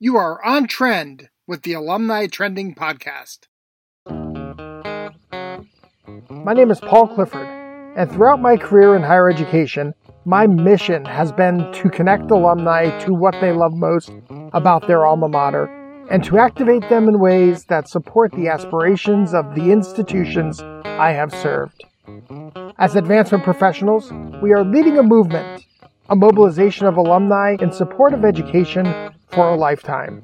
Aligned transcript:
You 0.00 0.16
are 0.16 0.44
on 0.44 0.66
trend 0.66 1.28
with 1.46 1.62
the 1.62 1.74
Alumni 1.74 2.26
Trending 2.26 2.74
Podcast. 2.74 3.46
My 6.30 6.52
name 6.52 6.72
is 6.72 6.80
Paul 6.80 7.06
Clifford, 7.06 7.46
and 7.96 8.10
throughout 8.10 8.42
my 8.42 8.56
career 8.56 8.96
in 8.96 9.02
higher 9.02 9.30
education, 9.30 9.94
my 10.24 10.48
mission 10.48 11.04
has 11.04 11.30
been 11.30 11.70
to 11.74 11.88
connect 11.90 12.28
alumni 12.32 12.90
to 13.04 13.14
what 13.14 13.40
they 13.40 13.52
love 13.52 13.72
most 13.72 14.10
about 14.52 14.88
their 14.88 15.06
alma 15.06 15.28
mater 15.28 15.66
and 16.10 16.24
to 16.24 16.38
activate 16.38 16.88
them 16.88 17.08
in 17.08 17.20
ways 17.20 17.66
that 17.66 17.88
support 17.88 18.32
the 18.32 18.48
aspirations 18.48 19.32
of 19.32 19.54
the 19.54 19.70
institutions 19.70 20.60
I 20.84 21.12
have 21.12 21.32
served. 21.32 21.84
As 22.78 22.96
advancement 22.96 23.44
professionals, 23.44 24.10
we 24.42 24.52
are 24.52 24.64
leading 24.64 24.98
a 24.98 25.04
movement, 25.04 25.64
a 26.10 26.16
mobilization 26.16 26.86
of 26.86 26.96
alumni 26.96 27.56
in 27.60 27.72
support 27.72 28.12
of 28.12 28.24
education 28.24 28.84
for 29.28 29.48
a 29.48 29.56
lifetime. 29.56 30.22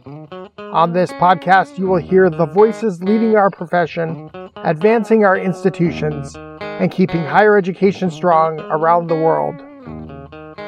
On 0.59 0.93
this 0.93 1.11
podcast, 1.13 1.79
you 1.79 1.87
will 1.87 2.01
hear 2.01 2.29
the 2.29 2.47
voices 2.47 3.03
leading 3.03 3.37
our 3.37 3.51
profession, 3.51 4.31
advancing 4.57 5.25
our 5.25 5.39
institutions, 5.39 6.37
and 6.61 6.91
keeping 6.91 7.25
higher 7.25 7.57
education 7.57 8.11
strong 8.11 8.61
around 8.61 9.07
the 9.07 9.17
world. 9.17 9.59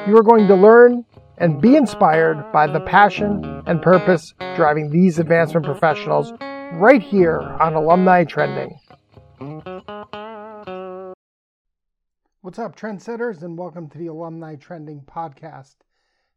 You 0.08 0.16
are 0.16 0.22
going 0.22 0.48
to 0.48 0.54
learn 0.54 1.04
and 1.38 1.60
be 1.60 1.76
inspired 1.76 2.50
by 2.52 2.66
the 2.66 2.80
passion 2.80 3.62
and 3.66 3.82
purpose 3.82 4.32
driving 4.56 4.90
these 4.90 5.18
advancement 5.18 5.66
professionals 5.66 6.32
right 6.74 7.02
here 7.02 7.40
on 7.60 7.74
Alumni 7.74 8.24
Trending. 8.24 8.78
What's 12.52 12.58
up, 12.58 12.76
trendsetters, 12.76 13.42
and 13.42 13.56
welcome 13.56 13.88
to 13.88 13.96
the 13.96 14.08
Alumni 14.08 14.56
Trending 14.56 15.00
Podcast. 15.00 15.76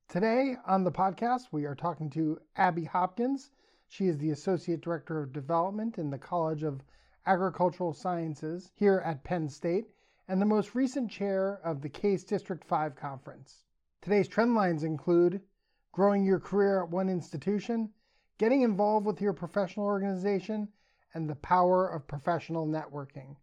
Today 0.08 0.56
on 0.66 0.86
the 0.86 0.92
podcast, 0.92 1.48
we 1.52 1.66
are 1.66 1.76
talking 1.76 2.10
to 2.12 2.40
Abby 2.56 2.86
Hopkins. 2.86 3.52
She 3.90 4.08
is 4.08 4.18
the 4.18 4.30
Associate 4.30 4.80
Director 4.80 5.22
of 5.22 5.34
Development 5.34 5.98
in 5.98 6.10
the 6.10 6.18
College 6.18 6.64
of 6.64 6.86
Agricultural 7.26 7.92
Sciences 7.92 8.72
here 8.76 9.00
at 9.04 9.26
Penn 9.26 9.50
State 9.50 9.90
and 10.30 10.42
the 10.42 10.46
most 10.46 10.74
recent 10.74 11.12
chair 11.12 11.60
of 11.66 11.82
the 11.82 11.90
CASE 11.90 12.24
District 12.24 12.64
5 12.64 12.96
Conference. 12.96 13.66
Today's 14.02 14.30
trend 14.30 14.56
lines 14.56 14.86
include 14.86 15.42
growing 15.92 16.24
your 16.24 16.40
career 16.40 16.82
at 16.82 16.90
one 16.90 17.10
institution, 17.10 17.92
getting 18.38 18.62
involved 18.62 19.06
with 19.06 19.20
your 19.20 19.34
professional 19.34 19.86
organization, 19.86 20.70
and 21.14 21.30
the 21.30 21.36
power 21.36 21.86
of 21.86 22.08
professional 22.08 22.66
networking. 22.66 23.36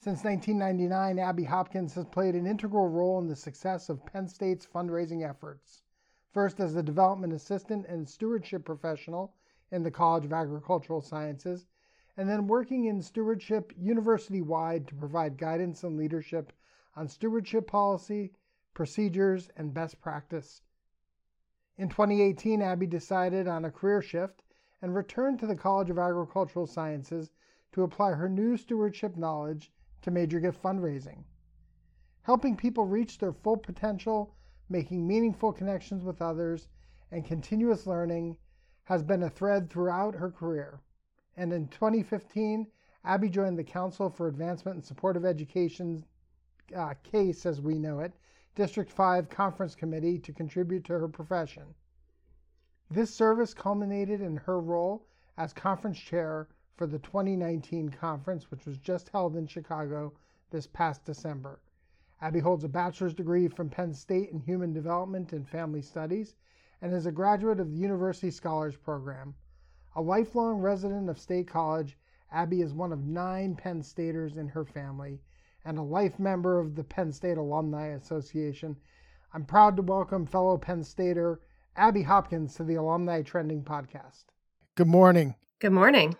Since 0.00 0.22
1999, 0.22 1.18
Abby 1.18 1.42
Hopkins 1.42 1.94
has 1.94 2.04
played 2.04 2.36
an 2.36 2.46
integral 2.46 2.88
role 2.88 3.18
in 3.18 3.26
the 3.26 3.34
success 3.34 3.88
of 3.88 4.06
Penn 4.06 4.28
State's 4.28 4.64
fundraising 4.64 5.28
efforts. 5.28 5.82
First, 6.30 6.60
as 6.60 6.76
a 6.76 6.84
development 6.84 7.32
assistant 7.32 7.84
and 7.86 8.08
stewardship 8.08 8.64
professional 8.64 9.34
in 9.72 9.82
the 9.82 9.90
College 9.90 10.24
of 10.24 10.32
Agricultural 10.32 11.00
Sciences, 11.00 11.66
and 12.16 12.28
then 12.28 12.46
working 12.46 12.84
in 12.84 13.02
stewardship 13.02 13.72
university 13.76 14.40
wide 14.40 14.86
to 14.86 14.94
provide 14.94 15.36
guidance 15.36 15.82
and 15.82 15.96
leadership 15.96 16.52
on 16.94 17.08
stewardship 17.08 17.66
policy, 17.66 18.32
procedures, 18.74 19.50
and 19.56 19.74
best 19.74 20.00
practice. 20.00 20.62
In 21.76 21.88
2018, 21.88 22.62
Abby 22.62 22.86
decided 22.86 23.48
on 23.48 23.64
a 23.64 23.72
career 23.72 24.00
shift 24.00 24.44
and 24.80 24.94
returned 24.94 25.40
to 25.40 25.46
the 25.46 25.56
College 25.56 25.90
of 25.90 25.98
Agricultural 25.98 26.68
Sciences 26.68 27.32
to 27.72 27.82
apply 27.82 28.12
her 28.12 28.28
new 28.28 28.56
stewardship 28.56 29.16
knowledge 29.16 29.72
to 30.02 30.10
major 30.10 30.40
gift 30.40 30.62
fundraising. 30.62 31.24
Helping 32.22 32.56
people 32.56 32.84
reach 32.84 33.18
their 33.18 33.32
full 33.32 33.56
potential, 33.56 34.34
making 34.68 35.06
meaningful 35.06 35.52
connections 35.52 36.04
with 36.04 36.20
others, 36.20 36.68
and 37.10 37.24
continuous 37.24 37.86
learning 37.86 38.36
has 38.84 39.02
been 39.02 39.22
a 39.22 39.30
thread 39.30 39.70
throughout 39.70 40.14
her 40.14 40.30
career. 40.30 40.80
And 41.36 41.52
in 41.52 41.68
2015, 41.68 42.66
Abby 43.04 43.28
joined 43.28 43.58
the 43.58 43.64
Council 43.64 44.10
for 44.10 44.28
Advancement 44.28 44.76
and 44.76 44.84
Support 44.84 45.16
of 45.16 45.24
Education 45.24 46.04
uh, 46.76 46.94
CASE, 47.02 47.46
as 47.46 47.60
we 47.60 47.78
know 47.78 48.00
it, 48.00 48.12
District 48.54 48.90
5 48.90 49.28
Conference 49.28 49.74
Committee 49.74 50.18
to 50.18 50.32
contribute 50.32 50.84
to 50.84 50.98
her 50.98 51.08
profession. 51.08 51.74
This 52.90 53.14
service 53.14 53.54
culminated 53.54 54.20
in 54.20 54.36
her 54.36 54.60
role 54.60 55.06
as 55.36 55.52
conference 55.52 55.98
chair 55.98 56.48
for 56.78 56.86
the 56.86 57.00
2019 57.00 57.88
conference, 57.88 58.52
which 58.52 58.64
was 58.64 58.78
just 58.78 59.08
held 59.08 59.36
in 59.36 59.48
Chicago 59.48 60.12
this 60.50 60.68
past 60.68 61.04
December. 61.04 61.60
Abby 62.20 62.38
holds 62.38 62.62
a 62.62 62.68
bachelor's 62.68 63.14
degree 63.14 63.48
from 63.48 63.68
Penn 63.68 63.92
State 63.92 64.30
in 64.30 64.38
Human 64.38 64.72
Development 64.72 65.32
and 65.32 65.48
Family 65.48 65.82
Studies 65.82 66.36
and 66.80 66.94
is 66.94 67.06
a 67.06 67.12
graduate 67.12 67.58
of 67.58 67.72
the 67.72 67.76
University 67.76 68.30
Scholars 68.30 68.76
Program. 68.76 69.34
A 69.96 70.00
lifelong 70.00 70.60
resident 70.60 71.10
of 71.10 71.18
State 71.18 71.48
College, 71.48 71.98
Abby 72.30 72.60
is 72.60 72.72
one 72.72 72.92
of 72.92 73.04
nine 73.04 73.56
Penn 73.56 73.82
Staters 73.82 74.36
in 74.36 74.46
her 74.46 74.64
family 74.64 75.20
and 75.64 75.78
a 75.78 75.82
life 75.82 76.20
member 76.20 76.60
of 76.60 76.76
the 76.76 76.84
Penn 76.84 77.12
State 77.12 77.38
Alumni 77.38 77.88
Association. 77.88 78.76
I'm 79.34 79.44
proud 79.44 79.76
to 79.76 79.82
welcome 79.82 80.26
fellow 80.26 80.56
Penn 80.56 80.84
Stater 80.84 81.40
Abby 81.74 82.02
Hopkins 82.02 82.54
to 82.54 82.64
the 82.64 82.76
Alumni 82.76 83.22
Trending 83.22 83.64
Podcast. 83.64 84.26
Good 84.76 84.86
morning. 84.86 85.34
Good 85.58 85.72
morning. 85.72 86.16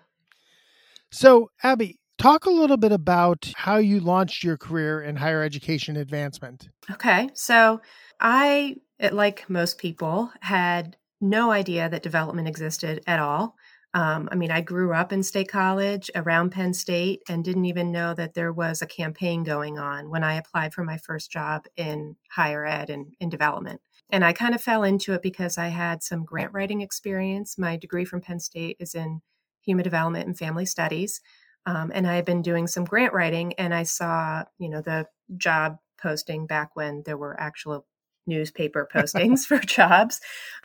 So, 1.10 1.50
Abby, 1.62 1.98
talk 2.19 2.46
a 2.46 2.50
little 2.50 2.76
bit 2.76 2.92
about 2.92 3.52
how 3.56 3.76
you 3.76 4.00
launched 4.00 4.44
your 4.44 4.56
career 4.56 5.00
in 5.00 5.16
higher 5.16 5.42
education 5.42 5.96
advancement. 5.96 6.69
Okay. 6.91 7.30
So, 7.34 7.80
I, 8.20 8.76
like 9.12 9.48
most 9.48 9.78
people, 9.78 10.30
had 10.41 10.97
no 11.20 11.50
idea 11.50 11.88
that 11.88 12.02
development 12.02 12.48
existed 12.48 13.02
at 13.06 13.20
all. 13.20 13.56
Um, 13.94 14.28
I 14.30 14.34
mean, 14.34 14.50
I 14.50 14.60
grew 14.60 14.92
up 14.92 15.12
in 15.12 15.22
State 15.22 15.48
College 15.48 16.10
around 16.14 16.50
Penn 16.50 16.74
State 16.74 17.22
and 17.28 17.42
didn't 17.42 17.64
even 17.64 17.91
know 17.91 18.12
that 18.14 18.34
there 18.34 18.52
was 18.52 18.82
a 18.82 18.86
campaign 18.86 19.44
going 19.44 19.78
on 19.78 20.10
when 20.10 20.22
I 20.22 20.34
applied 20.34 20.74
for 20.74 20.84
my 20.84 20.98
first 20.98 21.30
job 21.30 21.64
in 21.76 22.16
higher 22.30 22.66
ed 22.66 22.91
and 22.91 23.14
in 23.18 23.30
development. 23.30 23.80
And 24.10 24.24
I 24.24 24.32
kind 24.32 24.54
of 24.54 24.62
fell 24.62 24.84
into 24.84 25.14
it 25.14 25.22
because 25.22 25.58
I 25.58 25.68
had 25.68 26.02
some 26.02 26.24
grant 26.24 26.52
writing 26.52 26.80
experience. 26.80 27.58
My 27.58 27.76
degree 27.76 28.04
from 28.04 28.20
Penn 28.20 28.41
State 28.41 28.76
is 28.78 28.94
in 28.94 29.20
human 29.68 29.84
development 29.84 30.26
and 30.26 30.38
family 30.38 30.64
studies. 30.64 31.20
Um, 31.66 31.92
and 31.94 32.06
I 32.06 32.16
had 32.16 32.24
been 32.24 32.40
doing 32.40 32.66
some 32.66 32.84
grant 32.84 33.12
writing, 33.12 33.52
and 33.54 33.74
I 33.74 33.82
saw, 33.82 34.44
you 34.58 34.70
know, 34.70 34.80
the 34.80 35.06
job 35.36 35.76
posting 36.00 36.46
back 36.46 36.74
when 36.74 37.02
there 37.04 37.18
were 37.18 37.38
actual 37.38 37.86
newspaper 38.26 38.88
postings 38.94 39.44
for 39.44 39.58
jobs 39.58 40.20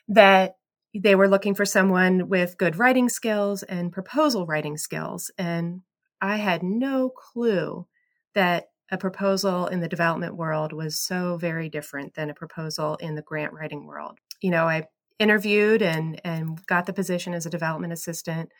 that 0.08 0.56
they 0.94 1.14
were 1.14 1.28
looking 1.28 1.54
for 1.54 1.66
someone 1.66 2.28
with 2.28 2.56
good 2.56 2.76
writing 2.78 3.08
skills 3.08 3.62
and 3.64 3.92
proposal 3.92 4.46
writing 4.46 4.78
skills. 4.78 5.30
And 5.36 5.82
I 6.20 6.36
had 6.36 6.62
no 6.62 7.10
clue 7.10 7.86
that 8.34 8.68
a 8.90 8.96
proposal 8.96 9.66
in 9.66 9.80
the 9.80 9.88
development 9.88 10.36
world 10.36 10.72
was 10.72 11.00
so 11.00 11.36
very 11.36 11.68
different 11.68 12.14
than 12.14 12.30
a 12.30 12.34
proposal 12.34 12.96
in 12.96 13.14
the 13.14 13.22
grant 13.22 13.52
writing 13.52 13.86
world. 13.86 14.18
You 14.40 14.50
know, 14.50 14.68
I 14.68 14.86
interviewed 15.18 15.82
and 15.82 16.20
and 16.24 16.64
got 16.66 16.86
the 16.86 16.92
position 16.92 17.34
as 17.34 17.46
a 17.46 17.50
development 17.50 17.92
assistant 17.92 18.50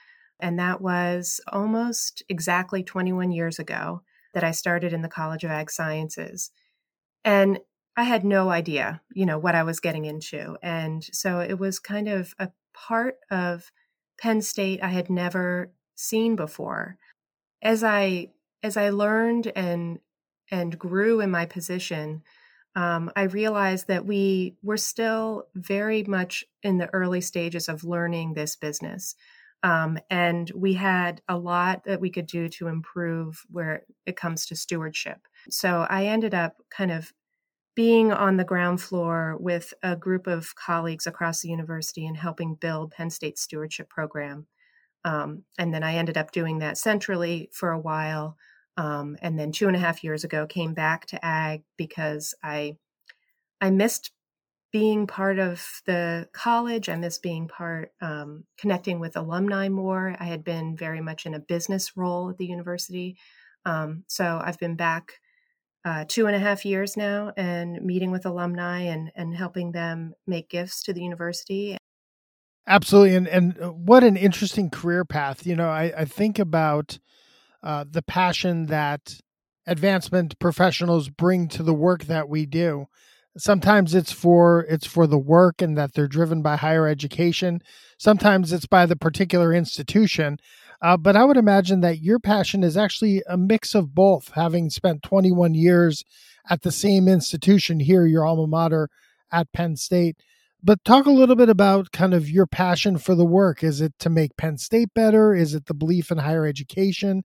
and 0.40 0.58
that 0.58 0.80
was 0.80 1.40
almost 1.48 2.22
exactly 2.28 2.82
21 2.82 3.32
years 3.32 3.58
ago 3.58 4.02
that 4.34 4.44
I 4.44 4.50
started 4.50 4.92
in 4.92 5.02
the 5.02 5.08
College 5.08 5.44
of 5.44 5.50
Ag 5.50 5.70
Sciences. 5.70 6.50
And 7.24 7.60
I 7.96 8.02
had 8.02 8.24
no 8.24 8.50
idea, 8.50 9.00
you 9.12 9.24
know, 9.24 9.38
what 9.38 9.54
I 9.54 9.62
was 9.62 9.80
getting 9.80 10.04
into. 10.04 10.56
And 10.62 11.04
so 11.04 11.40
it 11.40 11.58
was 11.58 11.78
kind 11.78 12.08
of 12.08 12.34
a 12.38 12.50
part 12.74 13.18
of 13.30 13.70
Penn 14.20 14.42
State 14.42 14.82
I 14.82 14.88
had 14.88 15.08
never 15.08 15.72
seen 15.94 16.36
before. 16.36 16.98
As 17.62 17.84
I 17.84 18.30
as 18.62 18.76
I 18.76 18.90
learned 18.90 19.52
and 19.54 20.00
and 20.50 20.78
grew 20.78 21.20
in 21.20 21.30
my 21.30 21.46
position, 21.46 22.22
um, 22.76 23.10
I 23.14 23.22
realized 23.22 23.86
that 23.88 24.04
we 24.04 24.56
were 24.62 24.76
still 24.76 25.46
very 25.54 26.02
much 26.02 26.44
in 26.62 26.78
the 26.78 26.92
early 26.92 27.20
stages 27.20 27.68
of 27.68 27.84
learning 27.84 28.34
this 28.34 28.56
business. 28.56 29.14
Um, 29.64 29.98
and 30.10 30.50
we 30.54 30.74
had 30.74 31.22
a 31.26 31.38
lot 31.38 31.84
that 31.84 32.00
we 32.00 32.10
could 32.10 32.26
do 32.26 32.50
to 32.50 32.68
improve 32.68 33.42
where 33.50 33.84
it 34.04 34.14
comes 34.14 34.44
to 34.46 34.56
stewardship. 34.56 35.26
So 35.48 35.86
I 35.88 36.04
ended 36.04 36.34
up 36.34 36.58
kind 36.70 36.92
of 36.92 37.12
being 37.74 38.12
on 38.12 38.36
the 38.36 38.44
ground 38.44 38.82
floor 38.82 39.36
with 39.40 39.72
a 39.82 39.96
group 39.96 40.26
of 40.26 40.54
colleagues 40.54 41.06
across 41.06 41.40
the 41.40 41.48
university 41.48 42.06
and 42.06 42.16
helping 42.16 42.54
build 42.54 42.92
Penn 42.92 43.08
State's 43.08 43.40
stewardship 43.40 43.88
program. 43.88 44.46
Um, 45.02 45.44
and 45.58 45.72
then 45.72 45.82
I 45.82 45.94
ended 45.94 46.18
up 46.18 46.30
doing 46.30 46.58
that 46.58 46.76
centrally 46.76 47.48
for 47.52 47.72
a 47.72 47.80
while. 47.80 48.36
Um, 48.76 49.16
and 49.22 49.38
then 49.38 49.50
two 49.50 49.66
and 49.66 49.76
a 49.76 49.80
half 49.80 50.04
years 50.04 50.24
ago, 50.24 50.46
came 50.46 50.74
back 50.74 51.06
to 51.06 51.24
ag 51.24 51.62
because 51.78 52.34
I 52.42 52.76
I 53.60 53.70
missed 53.70 54.10
being 54.74 55.06
part 55.06 55.38
of 55.38 55.64
the 55.86 56.28
college. 56.32 56.88
I 56.88 56.96
miss 56.96 57.18
being 57.18 57.46
part, 57.46 57.92
um, 58.00 58.42
connecting 58.58 58.98
with 58.98 59.16
alumni 59.16 59.68
more. 59.68 60.16
I 60.18 60.24
had 60.24 60.42
been 60.42 60.76
very 60.76 61.00
much 61.00 61.26
in 61.26 61.34
a 61.34 61.38
business 61.38 61.96
role 61.96 62.28
at 62.28 62.38
the 62.38 62.46
university. 62.46 63.16
Um, 63.64 64.02
so 64.08 64.42
I've 64.44 64.58
been 64.58 64.74
back 64.74 65.20
uh, 65.84 66.06
two 66.08 66.26
and 66.26 66.34
a 66.34 66.40
half 66.40 66.64
years 66.64 66.96
now 66.96 67.32
and 67.36 67.82
meeting 67.82 68.10
with 68.10 68.26
alumni 68.26 68.80
and, 68.80 69.12
and 69.14 69.36
helping 69.36 69.70
them 69.70 70.14
make 70.26 70.50
gifts 70.50 70.82
to 70.82 70.92
the 70.92 71.02
university. 71.02 71.78
Absolutely. 72.66 73.14
And, 73.14 73.28
and 73.28 73.62
uh, 73.62 73.68
what 73.68 74.02
an 74.02 74.16
interesting 74.16 74.70
career 74.70 75.04
path. 75.04 75.46
You 75.46 75.54
know, 75.54 75.68
I, 75.68 75.92
I 75.98 76.04
think 76.04 76.40
about 76.40 76.98
uh, 77.62 77.84
the 77.88 78.02
passion 78.02 78.66
that 78.66 79.20
advancement 79.68 80.40
professionals 80.40 81.10
bring 81.10 81.46
to 81.50 81.62
the 81.62 81.74
work 81.74 82.06
that 82.06 82.28
we 82.28 82.44
do. 82.44 82.88
Sometimes 83.36 83.94
it's 83.94 84.12
for 84.12 84.64
it's 84.68 84.86
for 84.86 85.06
the 85.06 85.18
work 85.18 85.60
and 85.60 85.76
that 85.76 85.94
they're 85.94 86.06
driven 86.06 86.40
by 86.40 86.56
higher 86.56 86.86
education. 86.86 87.60
Sometimes 87.98 88.52
it's 88.52 88.66
by 88.66 88.86
the 88.86 88.96
particular 88.96 89.52
institution. 89.52 90.38
Uh, 90.80 90.96
but 90.96 91.16
I 91.16 91.24
would 91.24 91.36
imagine 91.36 91.80
that 91.80 92.02
your 92.02 92.18
passion 92.18 92.62
is 92.62 92.76
actually 92.76 93.22
a 93.26 93.36
mix 93.36 93.74
of 93.74 93.94
both, 93.94 94.32
having 94.34 94.68
spent 94.68 95.02
21 95.02 95.54
years 95.54 96.04
at 96.48 96.62
the 96.62 96.70
same 96.70 97.08
institution 97.08 97.80
here, 97.80 98.06
your 98.06 98.26
alma 98.26 98.46
mater 98.46 98.88
at 99.32 99.52
Penn 99.52 99.76
State. 99.76 100.16
But 100.62 100.84
talk 100.84 101.06
a 101.06 101.10
little 101.10 101.36
bit 101.36 101.48
about 101.48 101.92
kind 101.92 102.14
of 102.14 102.30
your 102.30 102.46
passion 102.46 102.98
for 102.98 103.14
the 103.14 103.24
work. 103.24 103.62
Is 103.62 103.80
it 103.80 103.94
to 104.00 104.10
make 104.10 104.36
Penn 104.36 104.58
State 104.58 104.94
better? 104.94 105.34
Is 105.34 105.54
it 105.54 105.66
the 105.66 105.74
belief 105.74 106.10
in 106.10 106.18
higher 106.18 106.46
education? 106.46 107.22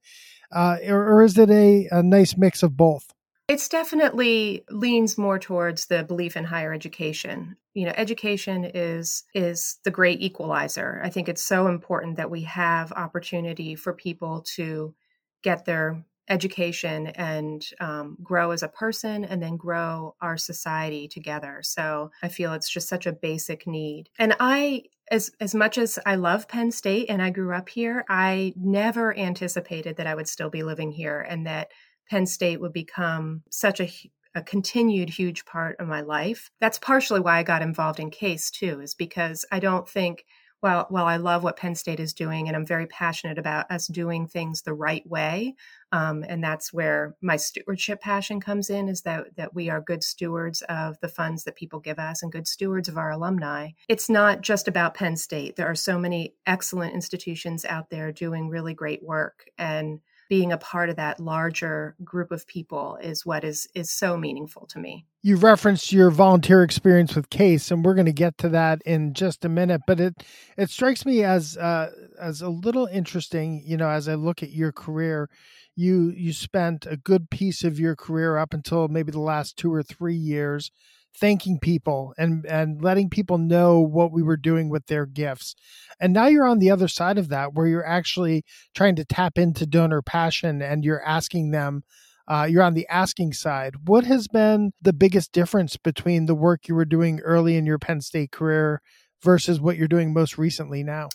Uh, 0.52 0.78
or, 0.88 1.16
or, 1.16 1.24
is 1.24 1.38
it 1.38 1.50
a, 1.50 1.88
a 1.92 2.02
nice 2.02 2.36
mix 2.36 2.64
of 2.64 2.76
both? 2.76 3.14
It's 3.50 3.68
definitely 3.68 4.64
leans 4.70 5.18
more 5.18 5.40
towards 5.40 5.88
the 5.88 6.04
belief 6.04 6.38
in 6.38 6.44
higher 6.44 6.72
education. 6.72 7.58
You 7.74 7.88
know, 7.88 7.94
education 7.98 8.64
is 8.64 9.24
is 9.34 9.80
the 9.84 9.92
great 9.92 10.22
equalizer. 10.22 11.02
I 11.04 11.10
think 11.10 11.28
it's 11.28 11.44
so 11.44 11.66
important 11.66 12.18
that 12.18 12.30
we 12.30 12.44
have 12.44 12.92
opportunity 12.92 13.74
for 13.74 13.92
people 13.92 14.42
to 14.56 14.94
get 15.42 15.66
their 15.66 16.06
education 16.30 17.08
and 17.08 17.66
um, 17.80 18.16
grow 18.22 18.52
as 18.52 18.62
a 18.62 18.68
person 18.68 19.26
and 19.26 19.42
then 19.42 19.58
grow 19.58 20.16
our 20.22 20.38
society 20.38 21.08
together 21.08 21.60
so 21.64 22.12
i 22.22 22.28
feel 22.28 22.54
it's 22.54 22.70
just 22.70 22.88
such 22.88 23.08
a 23.08 23.12
basic 23.12 23.66
need 23.66 24.10
and 24.20 24.36
i 24.40 24.84
as 25.10 25.32
as 25.40 25.56
much 25.56 25.80
as 25.80 25.98
i 26.06 26.14
love 26.14 26.48
penn 26.48 26.72
state 26.72 27.10
and 27.10 27.20
i 27.20 27.32
grew 27.32 27.52
up 27.52 27.68
here 27.68 28.06
i 28.10 28.54
never 28.56 29.18
anticipated 29.18 29.98
that 29.98 30.06
i 30.06 30.14
would 30.14 30.28
still 30.28 30.52
be 30.52 30.62
living 30.62 30.92
here 30.92 31.20
and 31.22 31.48
that 31.48 31.70
Penn 32.10 32.26
State 32.26 32.60
would 32.60 32.74
become 32.74 33.44
such 33.50 33.80
a, 33.80 33.92
a 34.36 34.42
continued 34.42 35.10
huge 35.10 35.46
part 35.46 35.76
of 35.80 35.88
my 35.88 36.02
life. 36.02 36.52
That's 36.60 36.80
partially 36.80 37.20
why 37.20 37.38
I 37.38 37.44
got 37.44 37.62
involved 37.62 38.00
in 38.00 38.10
CASE 38.10 38.52
too, 38.52 38.82
is 38.82 38.94
because 38.94 39.46
I 39.52 39.60
don't 39.60 39.88
think 39.88 40.26
while 40.62 40.88
while 40.90 41.06
I 41.06 41.16
love 41.16 41.44
what 41.44 41.56
Penn 41.56 41.74
State 41.74 42.02
is 42.02 42.14
doing, 42.14 42.48
and 42.48 42.56
I'm 42.58 42.66
very 42.66 42.86
passionate 42.86 43.38
about 43.38 43.72
us 43.72 43.88
doing 43.88 44.28
things 44.28 44.62
the 44.62 44.74
right 44.74 45.08
way, 45.08 45.56
um, 45.94 46.26
and 46.28 46.44
that's 46.44 46.74
where 46.74 47.16
my 47.22 47.38
stewardship 47.38 48.02
passion 48.02 48.42
comes 48.42 48.70
in, 48.70 48.90
is 48.90 49.04
that 49.04 49.36
that 49.38 49.56
we 49.56 49.70
are 49.70 49.80
good 49.80 50.04
stewards 50.04 50.62
of 50.64 51.00
the 51.00 51.08
funds 51.08 51.46
that 51.46 51.56
people 51.56 51.80
give 51.80 51.98
us 51.98 52.22
and 52.24 52.32
good 52.32 52.46
stewards 52.46 52.90
of 52.90 52.98
our 52.98 53.12
alumni. 53.12 53.70
It's 53.88 54.10
not 54.10 54.42
just 54.42 54.68
about 54.68 54.96
Penn 54.96 55.16
State. 55.16 55.56
There 55.56 55.68
are 55.68 55.76
so 55.76 55.98
many 55.98 56.34
excellent 56.46 56.94
institutions 56.94 57.64
out 57.64 57.90
there 57.90 58.12
doing 58.12 58.50
really 58.50 58.74
great 58.74 59.02
work, 59.02 59.46
and 59.58 60.02
being 60.30 60.52
a 60.52 60.58
part 60.58 60.90
of 60.90 60.96
that 60.96 61.20
larger 61.20 61.96
group 62.04 62.32
of 62.32 62.46
people 62.48 62.98
is 63.02 63.26
what 63.26 63.44
is 63.44 63.68
is 63.74 63.92
so 63.92 64.16
meaningful 64.16 64.68
to 64.68 64.80
me. 64.80 65.06
You 65.24 65.36
referenced 65.36 65.92
your 65.92 66.12
volunteer 66.12 66.64
experience 66.64 67.16
with 67.16 67.30
Case, 67.30 67.72
and 67.72 67.84
we're 67.84 67.96
going 67.96 68.06
to 68.06 68.14
get 68.14 68.38
to 68.38 68.50
that 68.50 68.82
in 68.86 69.14
just 69.14 69.44
a 69.44 69.50
minute. 69.50 69.82
But 69.88 70.00
it 70.00 70.24
it 70.56 70.70
strikes 70.70 71.06
me 71.06 71.24
as 71.24 71.58
uh, 71.58 71.92
as 72.22 72.42
a 72.42 72.50
little 72.50 72.86
interesting, 72.86 73.64
you 73.66 73.76
know, 73.76 73.90
as 73.90 74.08
I 74.08 74.16
look 74.16 74.42
at 74.44 74.52
your 74.52 74.72
career. 74.72 75.30
You 75.76 76.12
you 76.16 76.32
spent 76.34 76.86
a 76.86 76.98
good 76.98 77.30
piece 77.30 77.64
of 77.64 77.80
your 77.80 77.96
career 77.96 78.38
up 78.38 78.54
until 78.54 78.88
maybe 78.88 79.12
the 79.12 79.20
last 79.20 79.58
two 79.58 79.74
or 79.74 79.82
three 79.82 80.16
years 80.16 80.72
thanking 81.18 81.60
people 81.60 82.14
and 82.18 82.46
and 82.46 82.82
letting 82.82 83.10
people 83.10 83.38
know 83.38 83.80
what 83.80 84.12
we 84.12 84.24
were 84.24 84.38
doing 84.38 84.70
with 84.70 84.86
their 84.88 85.06
gifts. 85.06 85.56
And 86.00 86.14
now 86.14 86.28
you're 86.28 86.48
on 86.48 86.60
the 86.60 86.72
other 86.72 86.88
side 86.88 87.18
of 87.18 87.30
that 87.30 87.54
where 87.54 87.68
you're 87.68 87.86
actually 87.86 88.44
trying 88.74 88.96
to 88.96 89.06
tap 89.06 89.38
into 89.38 89.66
donor 89.66 90.02
passion 90.02 90.62
and 90.62 90.84
you're 90.84 91.04
asking 91.06 91.52
them 91.52 91.84
uh, 92.30 92.46
you're 92.48 92.64
on 92.64 92.76
the 92.76 92.88
asking 92.90 93.34
side. 93.34 93.74
What 93.88 94.04
has 94.04 94.28
been 94.28 94.72
the 94.80 94.94
biggest 94.94 95.32
difference 95.32 95.78
between 95.78 96.28
the 96.28 96.36
work 96.36 96.68
you 96.68 96.76
were 96.76 96.86
doing 96.86 97.20
early 97.22 97.56
in 97.58 97.66
your 97.66 97.80
Penn 97.80 98.02
State 98.02 98.32
career 98.32 98.82
versus 99.24 99.60
what 99.60 99.78
you're 99.78 99.88
doing 99.88 100.14
most 100.14 100.38
recently 100.38 100.84
now? 100.84 101.10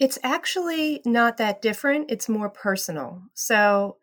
It's 0.00 0.18
actually 0.24 1.02
not 1.04 1.36
that 1.36 1.62
different. 1.62 2.10
It's 2.10 2.28
more 2.28 2.50
personal. 2.50 3.22
So 3.34 3.98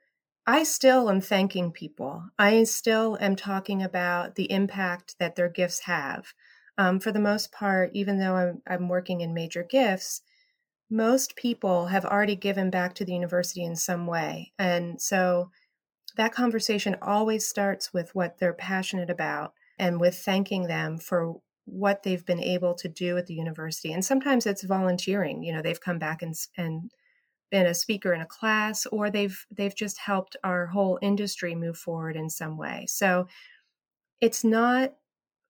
I 0.47 0.63
still 0.63 1.09
am 1.09 1.21
thanking 1.21 1.71
people. 1.71 2.23
I 2.37 2.63
still 2.65 3.17
am 3.19 3.35
talking 3.35 3.81
about 3.81 4.35
the 4.35 4.51
impact 4.51 5.15
that 5.19 5.35
their 5.35 5.49
gifts 5.49 5.81
have. 5.81 6.33
Um, 6.77 6.99
for 6.99 7.11
the 7.11 7.19
most 7.19 7.51
part, 7.51 7.91
even 7.93 8.19
though 8.19 8.35
I'm, 8.35 8.61
I'm 8.67 8.89
working 8.89 9.21
in 9.21 9.33
major 9.33 9.63
gifts, 9.63 10.21
most 10.89 11.35
people 11.35 11.87
have 11.87 12.05
already 12.05 12.35
given 12.35 12.69
back 12.69 12.93
to 12.95 13.05
the 13.05 13.13
university 13.13 13.63
in 13.63 13.75
some 13.75 14.05
way. 14.05 14.51
And 14.59 15.01
so 15.01 15.49
that 16.15 16.33
conversation 16.33 16.95
always 17.01 17.47
starts 17.47 17.93
with 17.93 18.13
what 18.13 18.37
they're 18.37 18.53
passionate 18.53 19.09
about 19.09 19.53
and 19.79 19.99
with 19.99 20.15
thanking 20.15 20.67
them 20.67 20.97
for 20.97 21.35
what 21.65 22.03
they've 22.03 22.25
been 22.25 22.41
able 22.41 22.75
to 22.75 22.87
do 22.87 23.17
at 23.17 23.25
the 23.25 23.33
university. 23.33 23.91
And 23.91 24.05
sometimes 24.05 24.45
it's 24.45 24.63
volunteering. 24.63 25.43
You 25.43 25.53
know, 25.53 25.61
they've 25.63 25.81
come 25.81 25.97
back 25.97 26.21
and, 26.21 26.35
and 26.55 26.91
been 27.55 27.67
a 27.67 27.73
speaker 27.73 28.13
in 28.13 28.19
a 28.19 28.25
class 28.25 28.85
or 28.87 29.09
they've 29.09 29.45
they've 29.49 29.75
just 29.75 29.97
helped 29.97 30.35
our 30.43 30.65
whole 30.65 30.99
industry 31.01 31.55
move 31.55 31.77
forward 31.77 32.17
in 32.17 32.29
some 32.29 32.57
way. 32.57 32.85
So 32.89 33.27
it's 34.19 34.43
not 34.43 34.93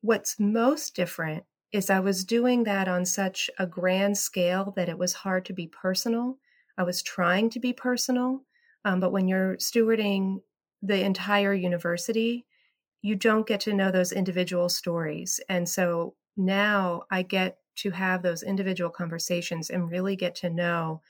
what's 0.02 0.40
most 0.40 0.96
different 0.96 1.46
is 1.72 1.90
I 1.90 2.00
was 2.02 2.24
doing 2.24 2.64
that 2.66 2.88
on 2.88 3.08
such 3.08 3.50
a 3.58 3.66
grand 3.66 4.20
scale 4.20 4.72
that 4.76 4.88
it 4.88 5.00
was 5.00 5.14
hard 5.16 5.46
to 5.46 5.54
be 5.54 5.66
personal. 5.66 6.38
I 6.78 6.84
was 6.84 7.02
trying 7.02 7.50
to 7.50 7.60
be 7.60 7.74
personal, 7.74 8.42
um, 8.86 9.00
but 9.00 9.12
when 9.12 9.28
you're 9.28 9.56
stewarding 9.56 10.42
the 10.84 11.04
entire 11.04 11.56
university, 11.56 12.46
you 13.02 13.16
don't 13.16 13.48
get 13.48 13.62
to 13.62 13.74
know 13.74 13.90
those 13.90 14.12
individual 14.12 14.70
stories. 14.70 15.40
And 15.50 15.68
so 15.68 16.14
now 16.38 17.02
I 17.10 17.24
get 17.24 17.58
to 17.78 17.90
have 17.90 18.22
those 18.22 18.44
individual 18.44 18.92
conversations 18.92 19.72
and 19.72 19.90
really 19.90 20.16
get 20.16 20.36
to 20.36 20.52
know 20.52 21.02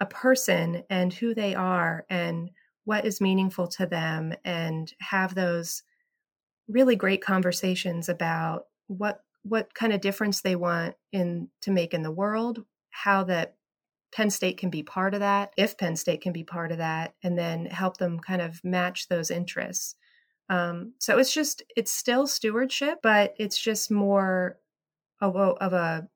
a 0.00 0.06
person 0.06 0.82
and 0.88 1.12
who 1.12 1.34
they 1.34 1.54
are 1.54 2.06
and 2.08 2.50
what 2.84 3.04
is 3.04 3.20
meaningful 3.20 3.68
to 3.68 3.86
them 3.86 4.34
and 4.44 4.92
have 5.00 5.34
those 5.34 5.82
really 6.68 6.96
great 6.96 7.22
conversations 7.22 8.08
about 8.08 8.64
what 8.86 9.20
what 9.42 9.72
kind 9.74 9.92
of 9.92 10.00
difference 10.00 10.42
they 10.42 10.56
want 10.56 10.94
in 11.12 11.48
to 11.62 11.70
make 11.70 11.94
in 11.94 12.02
the 12.02 12.10
world 12.10 12.64
how 12.90 13.24
that 13.24 13.54
penn 14.12 14.28
state 14.28 14.58
can 14.58 14.70
be 14.70 14.82
part 14.82 15.14
of 15.14 15.20
that 15.20 15.52
if 15.56 15.78
penn 15.78 15.96
state 15.96 16.20
can 16.20 16.32
be 16.32 16.44
part 16.44 16.72
of 16.72 16.78
that 16.78 17.14
and 17.22 17.38
then 17.38 17.66
help 17.66 17.96
them 17.96 18.18
kind 18.18 18.42
of 18.42 18.62
match 18.64 19.08
those 19.08 19.30
interests. 19.30 19.94
Um, 20.48 20.94
so 20.98 21.18
it's 21.18 21.32
just 21.32 21.62
it's 21.76 21.92
still 21.92 22.26
stewardship 22.26 22.98
but 23.02 23.34
it's 23.38 23.58
just 23.58 23.90
more 23.90 24.58
of 25.20 25.36
a, 25.36 25.38
of 25.38 25.72
a 25.72 26.08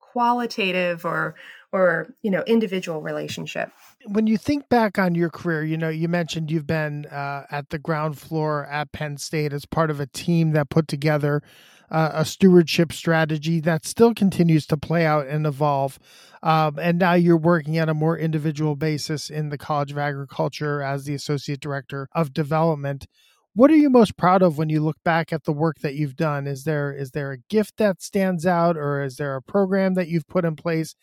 qualitative 0.00 1.04
or 1.04 1.36
or 1.72 2.14
you 2.22 2.30
know 2.30 2.42
individual 2.46 3.00
relationship. 3.00 3.70
When 4.06 4.26
you 4.26 4.36
think 4.36 4.68
back 4.68 4.98
on 4.98 5.14
your 5.14 5.30
career 5.30 5.64
you 5.64 5.76
know 5.76 5.88
you 5.88 6.08
mentioned 6.08 6.50
you've 6.50 6.66
been 6.66 7.06
uh, 7.06 7.44
at 7.50 7.70
the 7.70 7.78
ground 7.78 8.18
floor 8.18 8.66
at 8.66 8.92
penn 8.92 9.18
state 9.18 9.52
as 9.52 9.66
part 9.66 9.90
of 9.90 10.00
a 10.00 10.06
team 10.06 10.52
that 10.52 10.70
put 10.70 10.88
together 10.88 11.42
uh, 11.90 12.10
a 12.14 12.24
stewardship 12.24 12.92
strategy 12.92 13.60
that 13.60 13.86
still 13.86 14.14
continues 14.14 14.66
to 14.66 14.76
play 14.76 15.06
out 15.06 15.26
and 15.26 15.46
evolve. 15.46 15.98
Um, 16.42 16.78
and 16.78 16.98
now 16.98 17.14
you're 17.14 17.36
working 17.36 17.78
at 17.78 17.88
a 17.88 17.94
more 17.94 18.18
individual 18.18 18.76
basis 18.76 19.30
in 19.30 19.48
the 19.48 19.58
college 19.58 19.92
of 19.92 19.98
agriculture 19.98 20.82
as 20.82 21.04
the 21.04 21.14
associate 21.14 21.60
director 21.60 22.08
of 22.12 22.32
development. 22.32 23.06
What 23.54 23.70
are 23.70 23.76
you 23.76 23.88
most 23.88 24.18
proud 24.18 24.42
of 24.42 24.58
when 24.58 24.68
you 24.68 24.80
look 24.80 25.02
back 25.02 25.32
at 25.32 25.44
the 25.44 25.52
work 25.52 25.78
that 25.78 25.94
you've 25.94 26.16
done? 26.16 26.46
Is 26.46 26.64
there 26.64 26.92
is 26.92 27.12
there 27.12 27.32
a 27.32 27.38
gift 27.48 27.78
that 27.78 28.02
stands 28.02 28.44
out 28.44 28.76
or 28.76 29.02
is 29.02 29.16
there 29.16 29.34
a 29.34 29.40
program 29.40 29.94
that 29.94 30.08
you've 30.08 30.28
put 30.28 30.44
in 30.44 30.56
place 30.56 30.94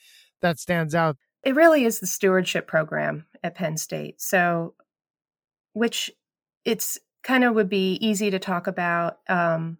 that 0.43 0.59
stands 0.59 0.93
out 0.93 1.17
it 1.43 1.55
really 1.55 1.83
is 1.83 1.99
the 1.99 2.07
stewardship 2.07 2.67
program 2.67 3.25
at 3.43 3.55
penn 3.55 3.75
state 3.75 4.21
so 4.21 4.75
which 5.73 6.11
it's 6.63 6.99
kind 7.23 7.43
of 7.43 7.55
would 7.55 7.69
be 7.69 7.93
easy 7.95 8.29
to 8.29 8.39
talk 8.39 8.67
about 8.67 9.19
um, 9.27 9.77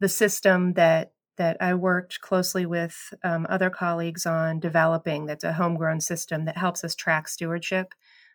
the 0.00 0.08
system 0.08 0.74
that 0.74 1.12
that 1.36 1.56
I 1.60 1.74
worked 1.74 2.20
closely 2.20 2.66
with 2.66 3.14
um, 3.22 3.46
other 3.48 3.70
colleagues 3.70 4.26
on 4.26 4.58
developing. 4.58 5.26
That's 5.26 5.44
a 5.44 5.52
homegrown 5.52 6.00
system 6.00 6.46
that 6.46 6.58
helps 6.58 6.82
us 6.82 6.96
track 6.96 7.28
stewardship, 7.28 7.94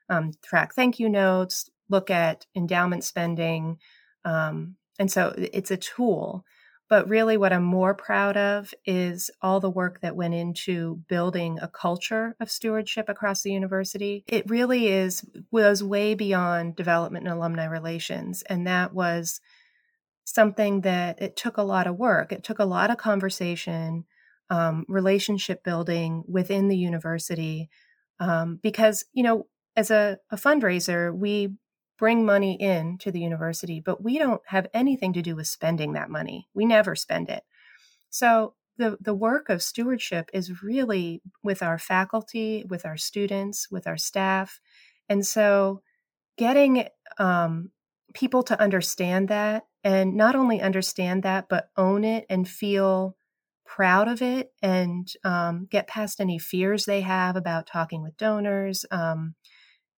um, 0.09 0.31
track 0.41 0.73
thank 0.73 0.99
you 0.99 1.09
notes, 1.09 1.69
look 1.89 2.09
at 2.09 2.45
endowment 2.55 3.03
spending. 3.03 3.77
Um, 4.23 4.77
and 4.97 5.11
so 5.11 5.33
it's 5.35 5.71
a 5.71 5.75
tool. 5.75 6.45
But 6.89 7.07
really, 7.07 7.37
what 7.37 7.53
I'm 7.53 7.63
more 7.63 7.95
proud 7.95 8.37
of 8.37 8.73
is 8.85 9.31
all 9.41 9.59
the 9.59 9.69
work 9.69 10.01
that 10.01 10.15
went 10.15 10.33
into 10.33 11.01
building 11.07 11.57
a 11.61 11.67
culture 11.67 12.35
of 12.39 12.51
stewardship 12.51 13.09
across 13.09 13.41
the 13.41 13.51
university. 13.51 14.23
It 14.27 14.49
really 14.49 14.87
is 14.87 15.25
was 15.49 15.83
way 15.83 16.13
beyond 16.13 16.75
development 16.75 17.25
and 17.25 17.33
alumni 17.33 17.65
relations, 17.65 18.43
and 18.43 18.67
that 18.67 18.93
was 18.93 19.39
something 20.25 20.81
that 20.81 21.21
it 21.21 21.35
took 21.35 21.57
a 21.57 21.63
lot 21.63 21.87
of 21.87 21.97
work. 21.97 22.31
It 22.31 22.43
took 22.43 22.59
a 22.59 22.65
lot 22.65 22.89
of 22.89 22.97
conversation, 22.97 24.05
um, 24.49 24.85
relationship 24.87 25.63
building 25.63 26.23
within 26.27 26.67
the 26.67 26.77
university, 26.77 27.69
um, 28.19 28.59
because 28.61 29.05
you 29.13 29.23
know, 29.23 29.47
as 29.75 29.89
a, 29.89 30.19
a 30.29 30.35
fundraiser, 30.35 31.15
we 31.15 31.53
bring 31.97 32.25
money 32.25 32.55
in 32.59 32.97
to 32.99 33.11
the 33.11 33.19
university, 33.19 33.79
but 33.79 34.03
we 34.03 34.17
don't 34.17 34.41
have 34.47 34.67
anything 34.73 35.13
to 35.13 35.21
do 35.21 35.35
with 35.35 35.47
spending 35.47 35.93
that 35.93 36.09
money. 36.09 36.47
We 36.53 36.65
never 36.65 36.95
spend 36.95 37.29
it. 37.29 37.43
So 38.09 38.55
the 38.77 38.97
the 38.99 39.13
work 39.13 39.49
of 39.49 39.61
stewardship 39.61 40.29
is 40.33 40.63
really 40.63 41.21
with 41.43 41.61
our 41.61 41.77
faculty, 41.77 42.65
with 42.67 42.85
our 42.85 42.97
students, 42.97 43.69
with 43.69 43.87
our 43.87 43.97
staff, 43.97 44.59
and 45.09 45.25
so 45.25 45.81
getting 46.37 46.87
um, 47.19 47.69
people 48.13 48.43
to 48.43 48.59
understand 48.59 49.27
that 49.29 49.63
and 49.83 50.15
not 50.15 50.35
only 50.35 50.61
understand 50.61 51.23
that 51.23 51.47
but 51.49 51.69
own 51.77 52.03
it 52.03 52.25
and 52.29 52.47
feel 52.47 53.15
proud 53.65 54.07
of 54.07 54.21
it 54.21 54.51
and 54.61 55.13
um, 55.23 55.67
get 55.69 55.87
past 55.87 56.19
any 56.19 56.37
fears 56.37 56.85
they 56.85 57.01
have 57.01 57.35
about 57.35 57.67
talking 57.67 58.01
with 58.03 58.15
donors 58.17 58.85
um, 58.91 59.35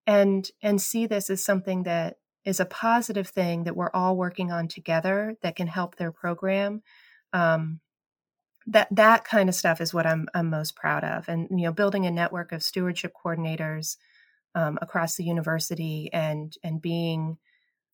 and 0.07 0.49
and 0.61 0.81
see 0.81 1.05
this 1.05 1.29
as 1.29 1.43
something 1.43 1.83
that 1.83 2.17
is 2.43 2.59
a 2.59 2.65
positive 2.65 3.27
thing 3.27 3.63
that 3.63 3.75
we're 3.75 3.91
all 3.93 4.15
working 4.15 4.51
on 4.51 4.67
together 4.67 5.35
that 5.41 5.55
can 5.55 5.67
help 5.67 5.95
their 5.95 6.11
program 6.11 6.81
um, 7.33 7.79
that 8.67 8.87
that 8.91 9.23
kind 9.23 9.49
of 9.49 9.55
stuff 9.55 9.81
is 9.81 9.93
what 9.93 10.05
I'm 10.05 10.27
I'm 10.33 10.49
most 10.49 10.75
proud 10.75 11.03
of 11.03 11.27
and 11.27 11.47
you 11.51 11.65
know 11.65 11.73
building 11.73 12.05
a 12.05 12.11
network 12.11 12.51
of 12.51 12.63
stewardship 12.63 13.13
coordinators 13.23 13.97
um, 14.53 14.77
across 14.81 15.15
the 15.15 15.23
university 15.23 16.09
and 16.13 16.55
and 16.63 16.81
being 16.81 17.37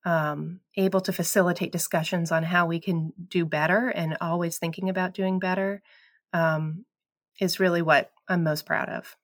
um, 0.06 0.62
able 0.76 1.02
to 1.02 1.14
facilitate 1.14 1.72
discussions 1.72 2.32
on 2.32 2.44
how 2.44 2.66
we 2.66 2.80
can 2.80 3.14
do 3.28 3.46
better 3.46 3.90
and 3.90 4.18
always 4.20 4.58
thinking 4.58 4.90
about 4.90 5.14
doing 5.14 5.40
better 5.40 5.84
um, 6.34 6.86
is 7.40 7.60
really 7.60 7.82
what 7.82 8.12
I'm 8.28 8.44
most 8.44 8.66
proud 8.66 8.90
of. 8.90 9.16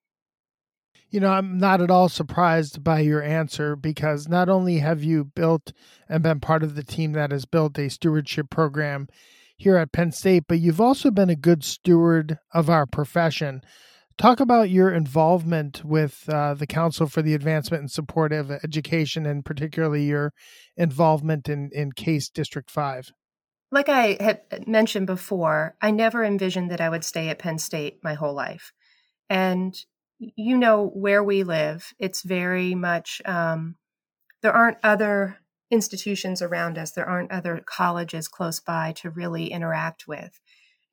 You 1.09 1.21
know, 1.21 1.29
I'm 1.29 1.57
not 1.57 1.81
at 1.81 1.89
all 1.89 2.09
surprised 2.09 2.83
by 2.83 2.99
your 2.99 3.23
answer 3.23 3.75
because 3.75 4.27
not 4.27 4.49
only 4.49 4.79
have 4.79 5.03
you 5.03 5.23
built 5.23 5.71
and 6.09 6.21
been 6.21 6.41
part 6.41 6.63
of 6.63 6.75
the 6.75 6.83
team 6.83 7.13
that 7.13 7.31
has 7.31 7.45
built 7.45 7.79
a 7.79 7.89
stewardship 7.89 8.49
program 8.49 9.07
here 9.55 9.77
at 9.77 9.93
Penn 9.93 10.11
State, 10.11 10.43
but 10.47 10.59
you've 10.59 10.81
also 10.81 11.09
been 11.09 11.29
a 11.29 11.35
good 11.35 11.63
steward 11.63 12.39
of 12.53 12.69
our 12.69 12.85
profession. 12.85 13.61
Talk 14.17 14.39
about 14.39 14.69
your 14.69 14.91
involvement 14.91 15.85
with 15.85 16.27
uh, 16.27 16.55
the 16.55 16.67
Council 16.67 17.07
for 17.07 17.21
the 17.21 17.33
Advancement 17.33 17.81
and 17.81 17.91
Support 17.91 18.33
of 18.33 18.51
Education, 18.51 19.25
and 19.25 19.45
particularly 19.45 20.05
your 20.05 20.33
involvement 20.75 21.47
in, 21.47 21.69
in 21.71 21.91
CASE 21.91 22.29
District 22.29 22.69
5. 22.69 23.11
Like 23.71 23.89
I 23.89 24.17
had 24.19 24.67
mentioned 24.67 25.07
before, 25.07 25.75
I 25.81 25.91
never 25.91 26.23
envisioned 26.23 26.71
that 26.71 26.81
I 26.81 26.89
would 26.89 27.03
stay 27.03 27.29
at 27.29 27.39
Penn 27.39 27.59
State 27.59 28.03
my 28.03 28.13
whole 28.13 28.33
life. 28.33 28.73
And 29.29 29.77
you 30.19 30.57
know 30.57 30.87
where 30.87 31.23
we 31.23 31.43
live. 31.43 31.93
It's 31.99 32.21
very 32.23 32.75
much, 32.75 33.21
um, 33.25 33.75
there 34.41 34.53
aren't 34.53 34.77
other 34.83 35.37
institutions 35.69 36.41
around 36.41 36.77
us, 36.77 36.91
there 36.91 37.07
aren't 37.07 37.31
other 37.31 37.61
colleges 37.65 38.27
close 38.27 38.59
by 38.59 38.93
to 38.93 39.09
really 39.09 39.47
interact 39.47 40.07
with. 40.07 40.39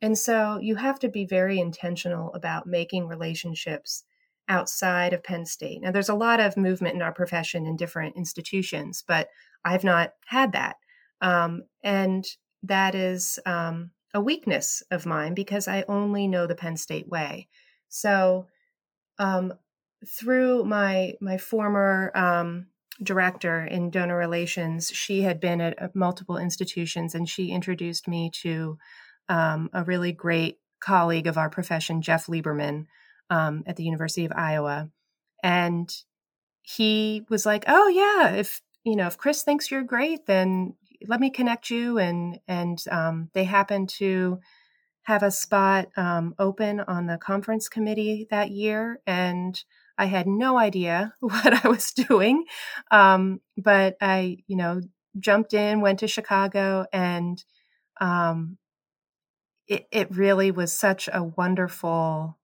And 0.02 0.18
so 0.18 0.58
you 0.60 0.76
have 0.76 0.98
to 1.00 1.08
be 1.08 1.24
very 1.24 1.58
intentional 1.58 2.32
about 2.34 2.66
making 2.66 3.06
relationships 3.06 4.04
outside 4.48 5.12
of 5.12 5.22
Penn 5.22 5.46
State. 5.46 5.80
Now, 5.80 5.90
there's 5.90 6.08
a 6.10 6.14
lot 6.14 6.40
of 6.40 6.56
movement 6.56 6.94
in 6.94 7.02
our 7.02 7.12
profession 7.12 7.66
in 7.66 7.76
different 7.76 8.16
institutions, 8.16 9.02
but 9.06 9.28
I've 9.64 9.84
not 9.84 10.12
had 10.26 10.52
that. 10.52 10.76
Um, 11.22 11.62
and 11.82 12.26
that 12.62 12.94
is 12.94 13.38
um, 13.46 13.92
a 14.12 14.20
weakness 14.20 14.82
of 14.90 15.06
mine 15.06 15.32
because 15.34 15.68
I 15.68 15.84
only 15.88 16.28
know 16.28 16.46
the 16.46 16.54
Penn 16.54 16.76
State 16.76 17.08
way. 17.08 17.48
So 17.88 18.48
um, 19.18 19.54
through 20.06 20.64
my 20.64 21.14
my 21.20 21.38
former 21.38 22.12
um, 22.14 22.66
director 23.02 23.64
in 23.64 23.90
donor 23.90 24.16
relations, 24.16 24.88
she 24.88 25.22
had 25.22 25.40
been 25.40 25.60
at 25.60 25.94
multiple 25.94 26.36
institutions, 26.36 27.14
and 27.14 27.28
she 27.28 27.50
introduced 27.50 28.08
me 28.08 28.30
to 28.42 28.78
um, 29.28 29.70
a 29.72 29.84
really 29.84 30.12
great 30.12 30.58
colleague 30.80 31.26
of 31.26 31.38
our 31.38 31.50
profession, 31.50 32.02
Jeff 32.02 32.26
Lieberman, 32.26 32.86
um, 33.30 33.62
at 33.66 33.76
the 33.76 33.84
University 33.84 34.24
of 34.24 34.32
Iowa, 34.32 34.90
and 35.42 35.90
he 36.62 37.24
was 37.28 37.46
like, 37.46 37.64
"Oh 37.66 37.88
yeah, 37.88 38.34
if 38.34 38.60
you 38.84 38.96
know 38.96 39.06
if 39.06 39.18
Chris 39.18 39.42
thinks 39.42 39.70
you're 39.70 39.82
great, 39.82 40.26
then 40.26 40.74
let 41.06 41.20
me 41.20 41.30
connect 41.30 41.70
you." 41.70 41.98
And 41.98 42.38
and 42.48 42.82
um, 42.90 43.30
they 43.34 43.44
happened 43.44 43.88
to 43.90 44.40
have 45.04 45.22
a 45.22 45.30
spot 45.30 45.88
um, 45.96 46.34
open 46.38 46.80
on 46.80 47.06
the 47.06 47.18
conference 47.18 47.68
committee 47.68 48.26
that 48.30 48.50
year, 48.50 49.00
and 49.06 49.62
I 49.96 50.06
had 50.06 50.26
no 50.26 50.58
idea 50.58 51.14
what 51.20 51.64
I 51.64 51.68
was 51.68 51.92
doing. 51.92 52.44
Um, 52.90 53.40
but 53.56 53.96
I, 54.00 54.38
you 54.46 54.56
know, 54.56 54.80
jumped 55.18 55.54
in, 55.54 55.80
went 55.80 56.00
to 56.00 56.08
Chicago, 56.08 56.86
and 56.92 57.42
um, 58.00 58.58
it, 59.68 59.86
it 59.90 60.14
really 60.14 60.50
was 60.50 60.72
such 60.72 61.08
a 61.12 61.22
wonderful, 61.22 62.38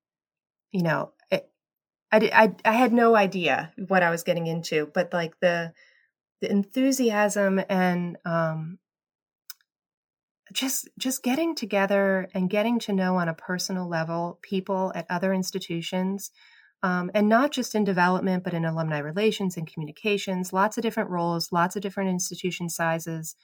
you 0.73 0.83
know, 0.83 1.13
it, 1.31 1.51
I, 2.13 2.31
I, 2.33 2.71
I 2.71 2.73
had 2.73 2.93
no 2.93 3.17
idea 3.17 3.73
what 3.89 4.03
I 4.03 4.11
was 4.11 4.23
getting 4.23 4.47
into, 4.47 4.91
but 4.95 5.13
like 5.13 5.39
the, 5.41 5.73
the 6.41 6.51
enthusiasm 6.51 7.61
and 7.69 8.17
um, 8.25 8.79
just 10.53 10.89
just 10.99 11.23
getting 11.23 11.55
together 11.55 12.29
and 12.35 12.51
getting 12.51 12.79
to 12.81 12.93
know 12.93 13.17
on 13.17 13.29
a 13.29 13.35
personal 13.35 13.89
level 13.89 14.39
people 14.43 14.93
at 14.95 15.07
other 15.09 15.33
institutions 15.33 16.31
um, 16.83 17.11
and 17.15 17.29
not 17.29 17.53
just 17.53 17.75
in 17.75 17.85
development 17.85 18.45
but 18.45 18.55
in 18.55 18.65
alumni 18.65 18.99
relations 18.99 19.57
and 19.57 19.73
communications 19.73 20.53
lots 20.53 20.77
of 20.77 20.83
different 20.83 21.11
roles 21.11 21.53
lots 21.53 21.77
of 21.77 21.83
different 21.83 22.11
institution 22.11 22.69
sizes 22.69 23.37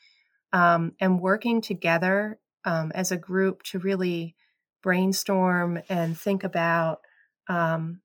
um, 0.53 0.93
and 1.01 1.21
working 1.21 1.61
together 1.61 2.39
um, 2.65 2.91
as 2.95 3.13
a 3.13 3.17
group 3.17 3.63
to 3.63 3.79
really 3.79 4.35
brainstorm 4.83 5.81
and 5.89 6.19
think 6.19 6.45
about 6.45 7.01
um, 7.49 8.01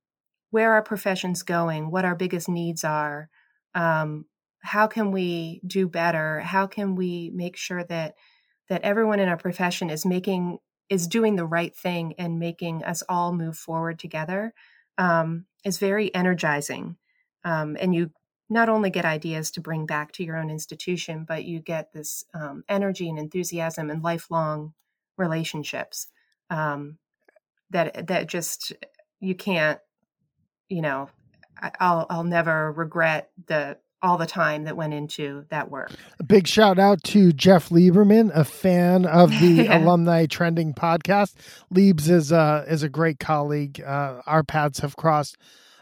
where 0.51 0.73
our 0.73 0.83
profession's 0.83 1.43
going 1.43 1.89
what 1.89 2.05
our 2.05 2.15
biggest 2.15 2.47
needs 2.47 2.83
are 2.83 3.29
um, 3.73 4.25
how 4.61 4.87
can 4.87 5.11
we 5.11 5.61
do 5.65 5.87
better? 5.87 6.39
How 6.39 6.67
can 6.67 6.95
we 6.95 7.31
make 7.33 7.57
sure 7.57 7.83
that 7.85 8.15
that 8.71 8.83
everyone 8.83 9.19
in 9.19 9.27
our 9.27 9.35
profession 9.35 9.89
is 9.89 10.05
making 10.05 10.57
is 10.89 11.05
doing 11.05 11.35
the 11.35 11.45
right 11.45 11.75
thing 11.75 12.13
and 12.17 12.39
making 12.39 12.85
us 12.85 13.03
all 13.09 13.33
move 13.33 13.57
forward 13.57 13.99
together 13.99 14.53
um, 14.97 15.45
is 15.65 15.77
very 15.77 16.13
energizing. 16.15 16.95
Um, 17.43 17.75
and 17.81 17.93
you 17.93 18.11
not 18.49 18.69
only 18.69 18.89
get 18.89 19.03
ideas 19.03 19.51
to 19.51 19.61
bring 19.61 19.85
back 19.85 20.13
to 20.13 20.23
your 20.23 20.37
own 20.37 20.49
institution 20.49 21.25
but 21.27 21.43
you 21.43 21.59
get 21.59 21.91
this 21.91 22.23
um, 22.33 22.63
energy 22.69 23.09
and 23.09 23.19
enthusiasm 23.19 23.89
and 23.89 24.01
lifelong 24.01 24.73
relationships 25.17 26.07
um, 26.49 26.97
that 27.71 28.07
that 28.07 28.27
just 28.27 28.71
you 29.19 29.35
can't 29.35 29.81
you 30.69 30.81
know 30.81 31.09
I'll 31.77 32.05
I'll 32.09 32.23
never 32.23 32.71
regret 32.71 33.31
the 33.47 33.79
all 34.01 34.17
the 34.17 34.25
time 34.25 34.63
that 34.63 34.75
went 34.75 34.93
into 34.93 35.45
that 35.49 35.69
work. 35.69 35.91
A 36.19 36.23
big 36.23 36.47
shout 36.47 36.79
out 36.79 37.03
to 37.03 37.31
Jeff 37.31 37.69
Lieberman, 37.69 38.31
a 38.33 38.43
fan 38.43 39.05
of 39.05 39.29
the 39.39 39.67
Alumni 39.67 40.25
Trending 40.25 40.73
podcast. 40.73 41.35
Liebs 41.73 42.09
is 42.09 42.31
a 42.31 42.65
is 42.67 42.83
a 42.83 42.89
great 42.89 43.19
colleague. 43.19 43.81
Uh, 43.81 44.21
our 44.25 44.43
paths 44.43 44.79
have 44.79 44.95
crossed 44.95 45.37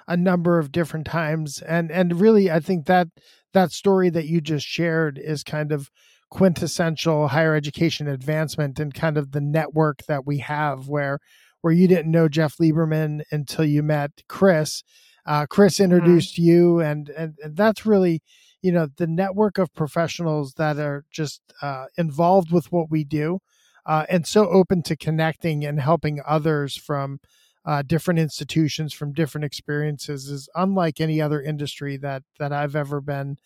a 0.07 0.17
number 0.17 0.59
of 0.59 0.71
different 0.71 1.05
times, 1.05 1.61
and 1.61 1.91
and 1.91 2.19
really, 2.19 2.51
I 2.51 2.59
think 2.59 2.85
that 2.87 3.07
that 3.53 3.71
story 3.71 4.09
that 4.09 4.27
you 4.27 4.41
just 4.41 4.65
shared 4.65 5.17
is 5.17 5.43
kind 5.43 5.71
of 5.71 5.89
quintessential 6.29 7.29
higher 7.29 7.55
education 7.55 8.07
advancement 8.07 8.79
and 8.79 8.93
kind 8.93 9.17
of 9.17 9.31
the 9.31 9.41
network 9.41 10.03
that 10.05 10.25
we 10.27 10.37
have 10.39 10.87
where 10.87 11.19
where 11.61 11.73
you 11.73 11.87
didn't 11.87 12.11
know 12.11 12.27
Jeff 12.29 12.57
Lieberman 12.57 13.21
until 13.31 13.65
you 13.65 13.83
met 13.83 14.11
Chris 14.27 14.83
uh, 15.25 15.45
Chris 15.47 15.75
mm-hmm. 15.75 15.91
introduced 15.91 16.35
mm-hmm. 16.35 16.43
you, 16.43 16.79
and, 16.79 17.09
and 17.09 17.35
and 17.43 17.55
that's 17.55 17.85
really, 17.85 18.21
you 18.61 18.71
know, 18.71 18.87
the 18.97 19.07
network 19.07 19.57
of 19.57 19.73
professionals 19.73 20.53
that 20.53 20.77
are 20.77 21.05
just 21.11 21.41
uh, 21.61 21.85
involved 21.97 22.51
with 22.51 22.71
what 22.71 22.89
we 22.89 23.03
do, 23.03 23.39
uh, 23.85 24.05
and 24.09 24.25
so 24.25 24.47
open 24.49 24.83
to 24.83 24.95
connecting 24.95 25.65
and 25.65 25.79
helping 25.79 26.21
others 26.25 26.75
from 26.75 27.19
uh, 27.65 27.81
different 27.81 28.19
institutions, 28.19 28.93
from 28.93 29.13
different 29.13 29.45
experiences, 29.45 30.27
is 30.27 30.49
unlike 30.55 30.99
any 30.99 31.21
other 31.21 31.41
industry 31.41 31.97
that 31.97 32.23
that 32.39 32.51
I've 32.51 32.75
ever 32.75 33.01
been 33.01 33.37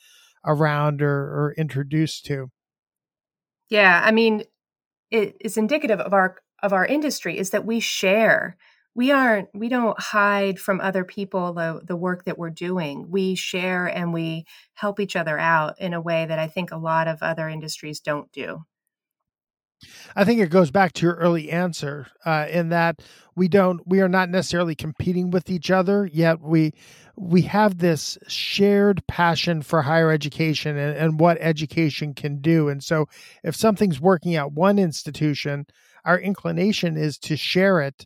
around 0.46 1.02
or, 1.02 1.10
or 1.10 1.56
introduced 1.58 2.26
to. 2.26 2.50
Yeah, 3.70 4.02
I 4.04 4.12
mean, 4.12 4.44
it 5.10 5.38
is 5.40 5.58
indicative 5.58 6.00
of 6.00 6.14
our 6.14 6.38
of 6.62 6.74
our 6.74 6.86
industry 6.86 7.38
is 7.38 7.50
that 7.50 7.66
we 7.66 7.80
share 7.80 8.58
we 8.96 9.12
aren't 9.12 9.50
we 9.54 9.70
don't 9.70 10.00
hide 10.00 10.60
from 10.60 10.80
other 10.80 11.04
people 11.04 11.54
the 11.54 11.82
the 11.84 11.96
work 11.96 12.26
that 12.26 12.38
we're 12.38 12.50
doing. 12.50 13.10
We 13.10 13.36
share 13.36 13.88
and 13.88 14.14
we 14.14 14.46
help 14.74 15.00
each 15.00 15.16
other 15.16 15.38
out 15.38 15.80
in 15.80 15.94
a 15.94 16.02
way 16.02 16.26
that 16.26 16.40
i 16.40 16.48
think 16.48 16.72
a 16.72 16.78
lot 16.78 17.08
of 17.08 17.22
other 17.22 17.50
industries 17.50 18.00
don't 18.00 18.32
do. 18.32 18.66
I 20.16 20.24
think 20.24 20.40
it 20.40 20.50
goes 20.50 20.72
back 20.72 20.94
to 20.94 21.06
your 21.06 21.16
early 21.16 21.52
answer 21.52 22.08
uh, 22.26 22.48
in 22.50 22.70
that 22.70 23.02
we 23.36 23.48
don't 23.48 23.82
we 23.86 24.00
are 24.02 24.10
not 24.10 24.30
necessarily 24.30 24.76
competing 24.76 25.32
with 25.32 25.50
each 25.50 25.72
other 25.72 26.06
yet 26.12 26.40
we 26.40 26.74
we 27.16 27.42
have 27.44 27.78
this 27.80 28.18
shared 28.28 29.06
passion 29.08 29.62
for 29.62 29.82
higher 29.82 30.12
education 30.12 30.78
and, 30.78 30.98
and 30.98 31.20
what 31.20 31.38
education 31.40 32.14
can 32.14 32.42
do. 32.42 32.70
And 32.70 32.84
so 32.84 33.08
if 33.44 33.56
something's 33.56 34.00
working 34.00 34.36
at 34.36 34.52
one 34.52 34.80
institution 34.80 35.66
our 36.06 36.20
inclination 36.20 36.98
is 36.98 37.18
to 37.18 37.38
share 37.38 37.80
it 37.80 38.06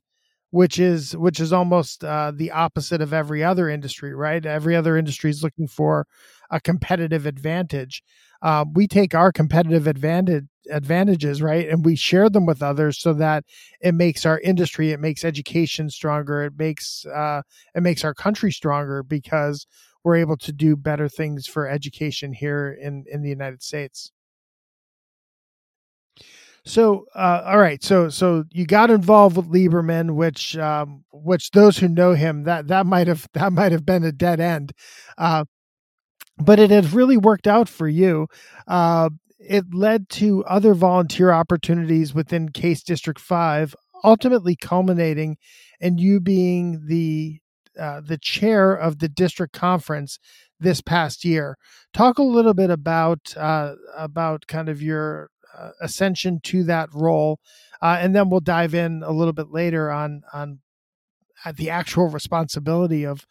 which 0.51 0.80
is 0.80 1.16
which 1.18 1.39
is 1.39 1.51
almost 1.51 2.04
uh, 2.04 2.32
the 2.36 2.51
opposite 2.51 3.01
of 3.01 3.13
every 3.13 3.44
other 3.44 3.70
industry 3.70 4.13
right? 4.13 4.46
Every 4.46 4.75
other 4.75 4.98
industry 4.98 5.30
is 5.30 5.44
looking 5.44 5.68
for 5.68 6.08
a 6.50 6.60
competitive 6.60 7.25
advantage. 7.25 8.04
Uh, 8.42 8.66
we 8.74 8.88
take 8.88 9.13
our 9.16 9.32
competitive 9.32 9.88
advantage 9.88 10.46
advantages 10.70 11.42
right 11.42 11.70
and 11.70 11.86
we 11.86 11.96
share 11.96 12.30
them 12.30 12.46
with 12.46 12.62
others 12.62 13.00
so 13.00 13.13
that 13.13 13.46
it 13.80 13.94
makes 13.94 14.25
our 14.25 14.38
industry 14.42 14.92
it 14.92 15.00
makes 15.00 15.24
education 15.24 15.89
stronger 15.89 16.44
it 16.44 16.54
makes 16.58 17.06
uh, 17.06 17.42
it 17.74 17.82
makes 17.82 18.04
our 18.04 18.13
country 18.13 18.51
stronger 18.51 19.01
because 19.01 19.66
we're 20.04 20.18
able 20.18 20.36
to 20.36 20.51
do 20.51 20.75
better 20.75 21.08
things 21.08 21.48
for 21.48 21.70
education 21.70 22.34
here 22.34 22.77
in 22.82 23.06
in 23.10 23.22
the 23.22 23.30
united 23.30 23.63
states 23.63 24.12
so, 26.67 27.05
uh, 27.15 27.43
all 27.45 27.57
right. 27.57 27.83
So, 27.83 28.09
so 28.09 28.43
you 28.51 28.65
got 28.65 28.89
involved 28.89 29.38
with 29.38 29.51
Lieberman, 29.51 30.15
which, 30.15 30.57
um, 30.57 31.03
which 31.12 31.51
those 31.51 31.77
who 31.77 31.88
know 31.88 32.13
him, 32.13 32.43
that 32.43 32.67
that 32.67 32.86
might 32.86 33.07
have 33.07 33.27
that 33.33 33.53
might 33.53 33.71
have 33.71 33.86
been 33.86 34.03
a 34.03 34.12
dead 34.12 34.39
end, 34.39 34.74
uh, 35.17 35.45
but 36.38 36.59
it 36.59 36.69
has 36.69 36.93
really 36.93 37.17
worked 37.17 37.47
out 37.47 37.69
for 37.69 37.88
you. 37.88 38.27
Uh, 38.67 39.09
it 39.39 39.65
led 39.74 40.09
to 40.09 40.43
other 40.45 40.74
volunteer 40.74 41.31
opportunities 41.31 42.13
within 42.13 42.50
Case 42.50 42.83
District 42.83 43.19
Five, 43.19 43.74
ultimately 44.03 44.55
culminating 44.55 45.38
in 45.79 45.97
you 45.97 46.19
being 46.19 46.86
the 46.88 47.39
uh, 47.79 48.01
the 48.01 48.17
chair 48.17 48.74
of 48.74 49.00
the 49.00 49.07
district 49.07 49.53
conference 49.53 50.19
this 50.59 50.81
past 50.81 51.24
year. 51.24 51.57
Talk 51.93 52.17
a 52.17 52.24
little 52.24 52.53
bit 52.53 52.69
about 52.69 53.33
uh, 53.38 53.75
about 53.95 54.47
kind 54.47 54.69
of 54.69 54.81
your 54.81 55.29
uh, 55.56 55.72
ascension 55.82 56.39
to 56.44 56.63
that 56.63 56.89
role, 56.94 57.39
uh, 57.82 57.98
and 58.00 58.16
then 58.16 58.30
we'll 58.30 58.39
dive 58.39 58.74
in 58.74 59.04
a 59.04 59.12
little 59.12 59.34
bit 59.34 59.51
later 59.51 59.92
on 59.92 60.22
on 60.34 60.60
uh, 61.46 61.54
the 61.56 61.70
actual 61.70 62.08
responsibility 62.08 63.06
of 63.06 63.25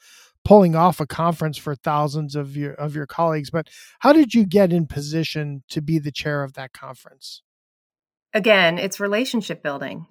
pulling 0.44 0.76
off 0.76 1.00
a 1.00 1.06
conference 1.06 1.58
for 1.58 1.75
thousands 1.75 2.37
of 2.37 2.56
your 2.56 2.73
of 2.75 2.94
your 2.94 3.06
colleagues. 3.06 3.50
But 3.50 3.68
how 4.00 4.12
did 4.12 4.35
you 4.35 4.46
get 4.46 4.73
in 4.73 4.87
position 4.87 5.64
to 5.70 5.82
be 5.82 5.99
the 5.99 6.12
chair 6.12 6.44
of 6.44 6.54
that 6.54 6.73
conference? 6.73 7.42
Again, 8.32 8.78
it's 8.78 9.00
relationship 9.00 9.62
building. 9.62 10.06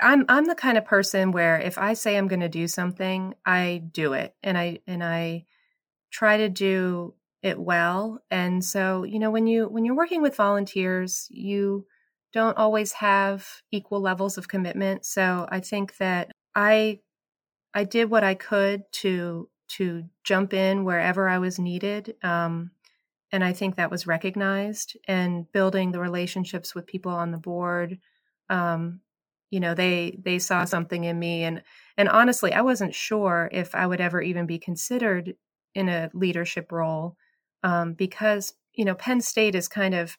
I'm 0.00 0.24
I'm 0.28 0.46
the 0.46 0.54
kind 0.54 0.76
of 0.76 0.84
person 0.84 1.30
where 1.30 1.58
if 1.58 1.78
I 1.78 1.94
say 1.94 2.16
I'm 2.16 2.28
going 2.28 2.40
to 2.40 2.48
do 2.48 2.66
something, 2.66 3.34
I 3.44 3.82
do 3.92 4.12
it, 4.12 4.34
and 4.42 4.58
I 4.58 4.80
and 4.86 5.02
I 5.02 5.44
try 6.10 6.38
to 6.38 6.48
do 6.48 7.14
it 7.42 7.58
well. 7.58 8.20
And 8.30 8.64
so 8.64 9.04
you 9.04 9.18
know 9.18 9.30
when 9.30 9.46
you 9.46 9.68
when 9.68 9.84
you're 9.84 9.94
working 9.94 10.22
with 10.22 10.36
volunteers 10.36 11.28
you 11.30 11.86
don't 12.32 12.56
always 12.58 12.92
have 12.92 13.46
equal 13.70 14.00
levels 14.00 14.36
of 14.38 14.48
commitment. 14.48 15.04
So 15.06 15.46
i 15.50 15.60
think 15.60 15.96
that 15.98 16.32
i 16.54 17.00
i 17.74 17.84
did 17.84 18.10
what 18.10 18.24
i 18.24 18.34
could 18.34 18.82
to 18.92 19.48
to 19.68 20.04
jump 20.24 20.54
in 20.54 20.84
wherever 20.84 21.28
i 21.28 21.38
was 21.38 21.58
needed 21.58 22.14
um, 22.22 22.70
and 23.32 23.44
i 23.44 23.52
think 23.52 23.76
that 23.76 23.90
was 23.90 24.06
recognized. 24.06 24.96
And 25.08 25.50
building 25.52 25.92
the 25.92 26.00
relationships 26.00 26.74
with 26.74 26.86
people 26.86 27.12
on 27.12 27.30
the 27.32 27.38
board 27.38 27.98
um, 28.50 29.00
you 29.50 29.60
know 29.60 29.74
they 29.74 30.18
they 30.24 30.38
saw 30.38 30.64
something 30.64 31.04
in 31.04 31.18
me. 31.18 31.44
And 31.44 31.62
and 31.96 32.08
honestly 32.08 32.52
i 32.52 32.60
wasn't 32.62 32.94
sure 32.94 33.48
if 33.52 33.74
i 33.74 33.86
would 33.86 34.00
ever 34.00 34.20
even 34.22 34.46
be 34.46 34.58
considered 34.58 35.34
in 35.74 35.88
a 35.88 36.10
leadership 36.14 36.72
role 36.72 37.16
um, 37.66 37.94
because 37.94 38.54
you 38.74 38.84
know 38.84 38.94
Penn 38.94 39.20
State 39.20 39.56
is 39.56 39.68
kind 39.68 39.94
of 39.94 40.16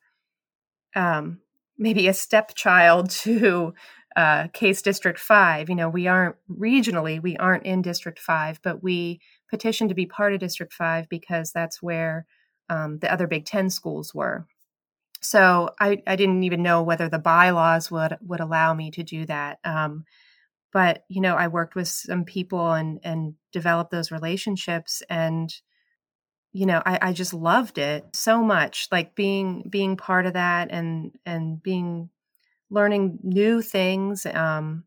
um, 0.96 1.40
maybe 1.78 2.08
a 2.08 2.14
stepchild 2.14 3.10
to 3.22 3.74
uh, 4.16 4.48
Case 4.50 4.82
District 4.82 5.18
Five. 5.18 5.70
You 5.70 5.76
know, 5.76 5.90
we 5.90 6.08
aren't 6.08 6.36
regionally, 6.52 7.22
we 7.22 7.38
aren't 7.38 7.66
in 7.66 7.82
District 7.82 8.20
Five, 8.20 8.60
but 8.62 8.84
we 8.84 9.22
petitioned 9.50 9.90
to 9.90 9.96
be 9.96 10.06
part 10.06 10.34
of 10.34 10.42
District 10.42 10.74
Five 10.74 11.08
because 11.10 11.52
that's 11.52 11.82
where 11.82 12.26
um, 12.70 13.00
the 13.00 13.12
other 13.12 13.28
Big 13.28 13.46
Ten 13.46 13.70
schools 13.70 14.14
were. 14.14 14.46
So 15.22 15.70
I, 15.80 16.04
I 16.06 16.16
didn't 16.16 16.44
even 16.44 16.62
know 16.62 16.84
whether 16.84 17.10
the 17.10 17.18
bylaws 17.18 17.90
would 17.90 18.18
would 18.22 18.42
allow 18.42 18.74
me 18.74 18.92
to 18.92 19.04
do 19.04 19.26
that. 19.28 19.60
Um, 19.64 20.04
but 20.74 21.06
you 21.08 21.22
know, 21.22 21.36
I 21.36 21.48
worked 21.48 21.76
with 21.76 21.88
some 21.88 22.26
people 22.26 22.74
and 22.74 23.00
and 23.04 23.36
developed 23.54 23.92
those 23.92 24.12
relationships 24.12 25.02
and 25.10 25.50
you 26.58 26.66
know 26.66 26.82
I, 26.88 26.98
I 27.10 27.14
just 27.14 27.36
loved 27.36 27.78
it 27.78 28.04
so 28.14 28.44
much 28.44 28.88
like 28.92 29.14
being 29.14 29.68
being 29.70 29.96
part 29.96 30.26
of 30.26 30.34
that 30.34 30.70
and 30.72 31.12
and 31.24 31.62
being 31.62 32.10
learning 32.72 33.20
new 33.22 33.62
things 33.62 34.26
um 34.26 34.84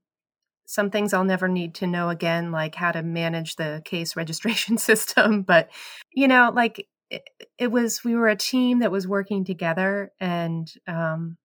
some 0.66 0.90
things 0.90 1.14
i'll 1.14 1.22
never 1.22 1.46
need 1.46 1.76
to 1.76 1.86
know 1.86 2.08
again 2.08 2.50
like 2.50 2.74
how 2.74 2.90
to 2.90 3.04
manage 3.04 3.54
the 3.54 3.82
case 3.84 4.16
registration 4.22 4.78
system 4.78 5.42
but 5.42 5.70
you 6.12 6.26
know 6.26 6.50
like 6.52 6.88
it, 7.08 7.22
it 7.56 7.70
was 7.70 8.02
we 8.02 8.16
were 8.16 8.28
a 8.28 8.36
team 8.36 8.80
that 8.80 8.90
was 8.90 9.06
working 9.06 9.44
together 9.44 10.10
and 10.18 10.74
um 10.88 11.36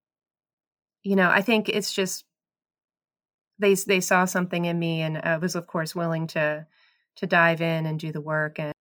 you 1.04 1.16
know 1.16 1.30
i 1.30 1.42
think 1.44 1.70
it's 1.70 1.94
just 1.94 2.26
they 3.60 3.76
they 3.76 4.02
saw 4.02 4.26
something 4.26 4.66
in 4.66 4.80
me 4.80 5.02
and 5.02 5.20
i 5.20 5.38
was 5.38 5.56
of 5.56 5.68
course 5.68 5.94
willing 5.94 6.26
to 6.26 6.66
to 7.16 7.28
dive 7.28 7.62
in 7.62 7.86
and 7.86 8.00
do 8.00 8.12
the 8.12 8.22
work 8.22 8.58
and 8.60 8.75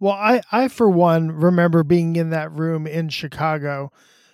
well, 0.00 0.14
I, 0.14 0.40
I 0.50 0.68
for 0.68 0.88
one 0.88 1.30
remember 1.30 1.84
being 1.84 2.16
in 2.16 2.30
that 2.30 2.50
room 2.50 2.86
in 2.86 3.10
Chicago 3.10 3.92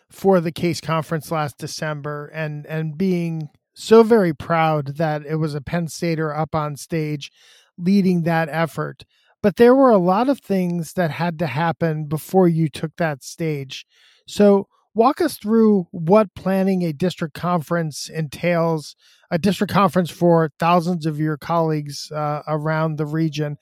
for 0.09 0.41
the 0.41 0.53
case 0.53 0.81
conference 0.81 1.31
last 1.33 1.59
December 1.59 2.29
and 2.29 2.65
and 2.67 2.97
being 2.97 3.51
so 3.75 4.03
very 4.03 4.33
proud 4.33 4.97
that 4.97 5.27
it 5.27 5.37
was 5.37 5.55
a 5.55 5.61
Penn 5.61 5.89
Stater 5.89 6.35
up 6.35 6.55
on 6.55 6.77
stage 6.77 7.31
leading 7.77 8.23
that 8.23 8.49
effort. 8.51 9.05
But 9.43 9.57
there 9.57 9.75
were 9.75 9.91
a 9.91 9.99
lot 9.99 10.29
of 10.29 10.41
things 10.41 10.95
that 10.95 11.11
had 11.11 11.39
to 11.41 11.47
happen 11.47 12.07
before 12.07 12.49
you 12.49 12.69
took 12.69 12.97
that 12.97 13.23
stage. 13.23 13.85
So 14.27 14.69
walk 14.95 15.21
us 15.21 15.37
through 15.37 15.89
what 15.91 16.35
planning 16.35 16.83
a 16.83 16.93
district 16.93 17.35
conference 17.35 18.09
entails, 18.09 18.97
a 19.31 19.39
district 19.39 19.73
conference 19.73 20.11
for 20.11 20.51
thousands 20.59 21.07
of 21.07 21.19
your 21.19 21.37
colleagues 21.37 22.11
uh, 22.13 22.43
around 22.47 22.97
the 22.97 23.07
region. 23.07 23.57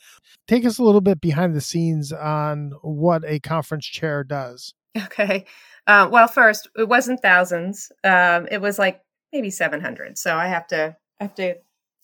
Take 0.46 0.64
us 0.64 0.78
a 0.78 0.84
little 0.84 1.00
bit 1.00 1.20
behind 1.20 1.54
the 1.54 1.60
scenes 1.60 2.12
on 2.12 2.72
what 2.82 3.22
a 3.26 3.40
conference 3.40 3.86
chair 3.86 4.24
does. 4.24 4.74
Okay. 4.96 5.44
Uh, 5.86 6.08
well, 6.10 6.28
first, 6.28 6.68
it 6.76 6.88
wasn't 6.88 7.20
thousands. 7.20 7.90
Um, 8.04 8.46
it 8.50 8.60
was 8.60 8.78
like 8.78 9.02
maybe 9.32 9.50
700. 9.50 10.16
So 10.16 10.36
I 10.36 10.46
have 10.46 10.66
to, 10.68 10.96
I 11.20 11.24
have 11.24 11.34
to 11.34 11.56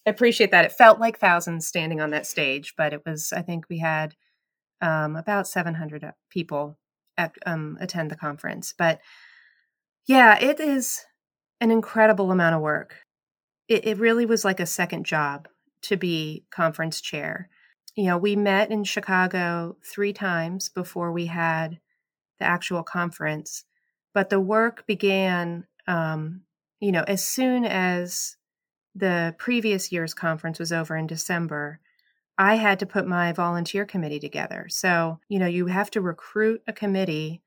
appreciate 0.07 0.51
that. 0.51 0.65
It 0.65 0.73
felt 0.73 0.99
like 0.99 1.19
thousands 1.19 1.67
standing 1.67 2.01
on 2.01 2.11
that 2.11 2.27
stage, 2.27 2.75
but 2.77 2.93
it 2.93 3.03
was, 3.07 3.33
I 3.33 3.43
think 3.43 3.67
we 3.69 3.79
had 3.79 4.15
um, 4.81 5.17
about 5.17 5.47
700 5.47 6.13
people 6.31 6.79
at, 7.17 7.33
um, 7.47 7.79
attend 7.81 8.11
the 8.11 8.17
conference. 8.17 8.75
But 8.77 9.01
yeah, 10.07 10.39
it 10.39 10.59
is 10.59 11.05
an 11.61 11.71
incredible 11.71 12.31
amount 12.33 12.57
of 12.57 12.63
work. 12.63 12.97
It, 13.71 13.87
it 13.87 13.99
really 13.99 14.27
was 14.27 14.45
like 14.45 14.61
a 14.61 14.67
second 14.67 15.07
job 15.07 15.49
to 15.83 15.97
be 15.97 16.45
conference 16.51 17.01
chair 17.01 17.49
you 17.95 18.07
know, 18.07 18.19
we 18.19 18.37
met 18.37 18.71
in 18.71 18.85
Chicago 18.85 19.77
three 19.85 20.13
times 20.13 20.69
before 20.69 21.13
we 21.13 21.27
had 21.27 21.81
the 22.39 22.45
actual 22.45 22.83
conference, 22.83 23.65
but 24.15 24.31
the 24.31 24.41
work 24.41 24.87
began, 24.87 25.67
um, 25.87 26.43
you 26.81 26.93
know, 26.93 27.05
as 27.07 27.25
soon 27.25 27.65
as 27.65 28.37
the 28.95 29.35
previous 29.39 29.93
year's 29.93 30.15
conference 30.15 30.59
was 30.59 30.73
over 30.73 30.97
in 30.97 31.07
December. 31.07 31.81
I 32.39 32.55
had 32.55 32.79
to 32.79 32.87
put 32.87 33.07
my 33.07 33.33
volunteer 33.33 33.85
committee 33.85 34.19
together. 34.19 34.67
So, 34.71 35.21
you 35.29 35.39
know, 35.39 35.47
you 35.47 35.67
have 35.67 35.91
to 35.91 36.01
recruit 36.01 36.63
a 36.67 36.73
committee, 36.73 37.43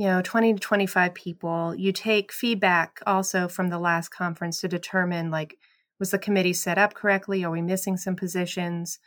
you 0.00 0.06
know, 0.06 0.22
20 0.22 0.54
to 0.54 0.58
25 0.58 1.12
people. 1.12 1.74
You 1.74 1.92
take 1.92 2.32
feedback 2.32 3.00
also 3.06 3.48
from 3.48 3.68
the 3.68 3.78
last 3.78 4.08
conference 4.08 4.58
to 4.62 4.66
determine 4.66 5.30
like, 5.30 5.58
was 5.98 6.10
the 6.10 6.18
committee 6.18 6.54
set 6.54 6.78
up 6.78 6.94
correctly? 6.94 7.44
Are 7.44 7.50
we 7.50 7.60
missing 7.60 7.98
some 7.98 8.16
positions? 8.16 8.98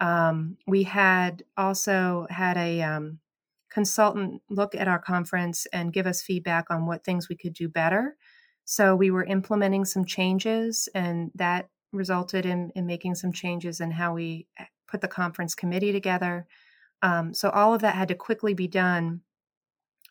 Um, 0.00 0.56
we 0.66 0.82
had 0.82 1.44
also 1.56 2.26
had 2.30 2.56
a 2.56 2.82
um, 2.82 3.20
consultant 3.70 4.42
look 4.50 4.74
at 4.74 4.88
our 4.88 4.98
conference 4.98 5.68
and 5.72 5.92
give 5.92 6.08
us 6.08 6.20
feedback 6.20 6.68
on 6.68 6.84
what 6.84 7.04
things 7.04 7.28
we 7.28 7.36
could 7.36 7.54
do 7.54 7.68
better. 7.68 8.16
So 8.64 8.96
we 8.96 9.12
were 9.12 9.22
implementing 9.22 9.84
some 9.84 10.04
changes, 10.04 10.88
and 10.96 11.30
that 11.36 11.68
resulted 11.92 12.44
in, 12.44 12.72
in 12.74 12.86
making 12.86 13.14
some 13.14 13.32
changes 13.32 13.78
in 13.78 13.92
how 13.92 14.14
we 14.14 14.48
eh, 14.58 14.64
put 14.88 15.00
the 15.00 15.06
conference 15.06 15.54
committee 15.54 15.92
together. 15.92 16.48
Um, 17.02 17.34
so 17.34 17.50
all 17.50 17.72
of 17.72 17.82
that 17.82 17.94
had 17.94 18.08
to 18.08 18.16
quickly 18.16 18.52
be 18.52 18.66
done 18.66 19.20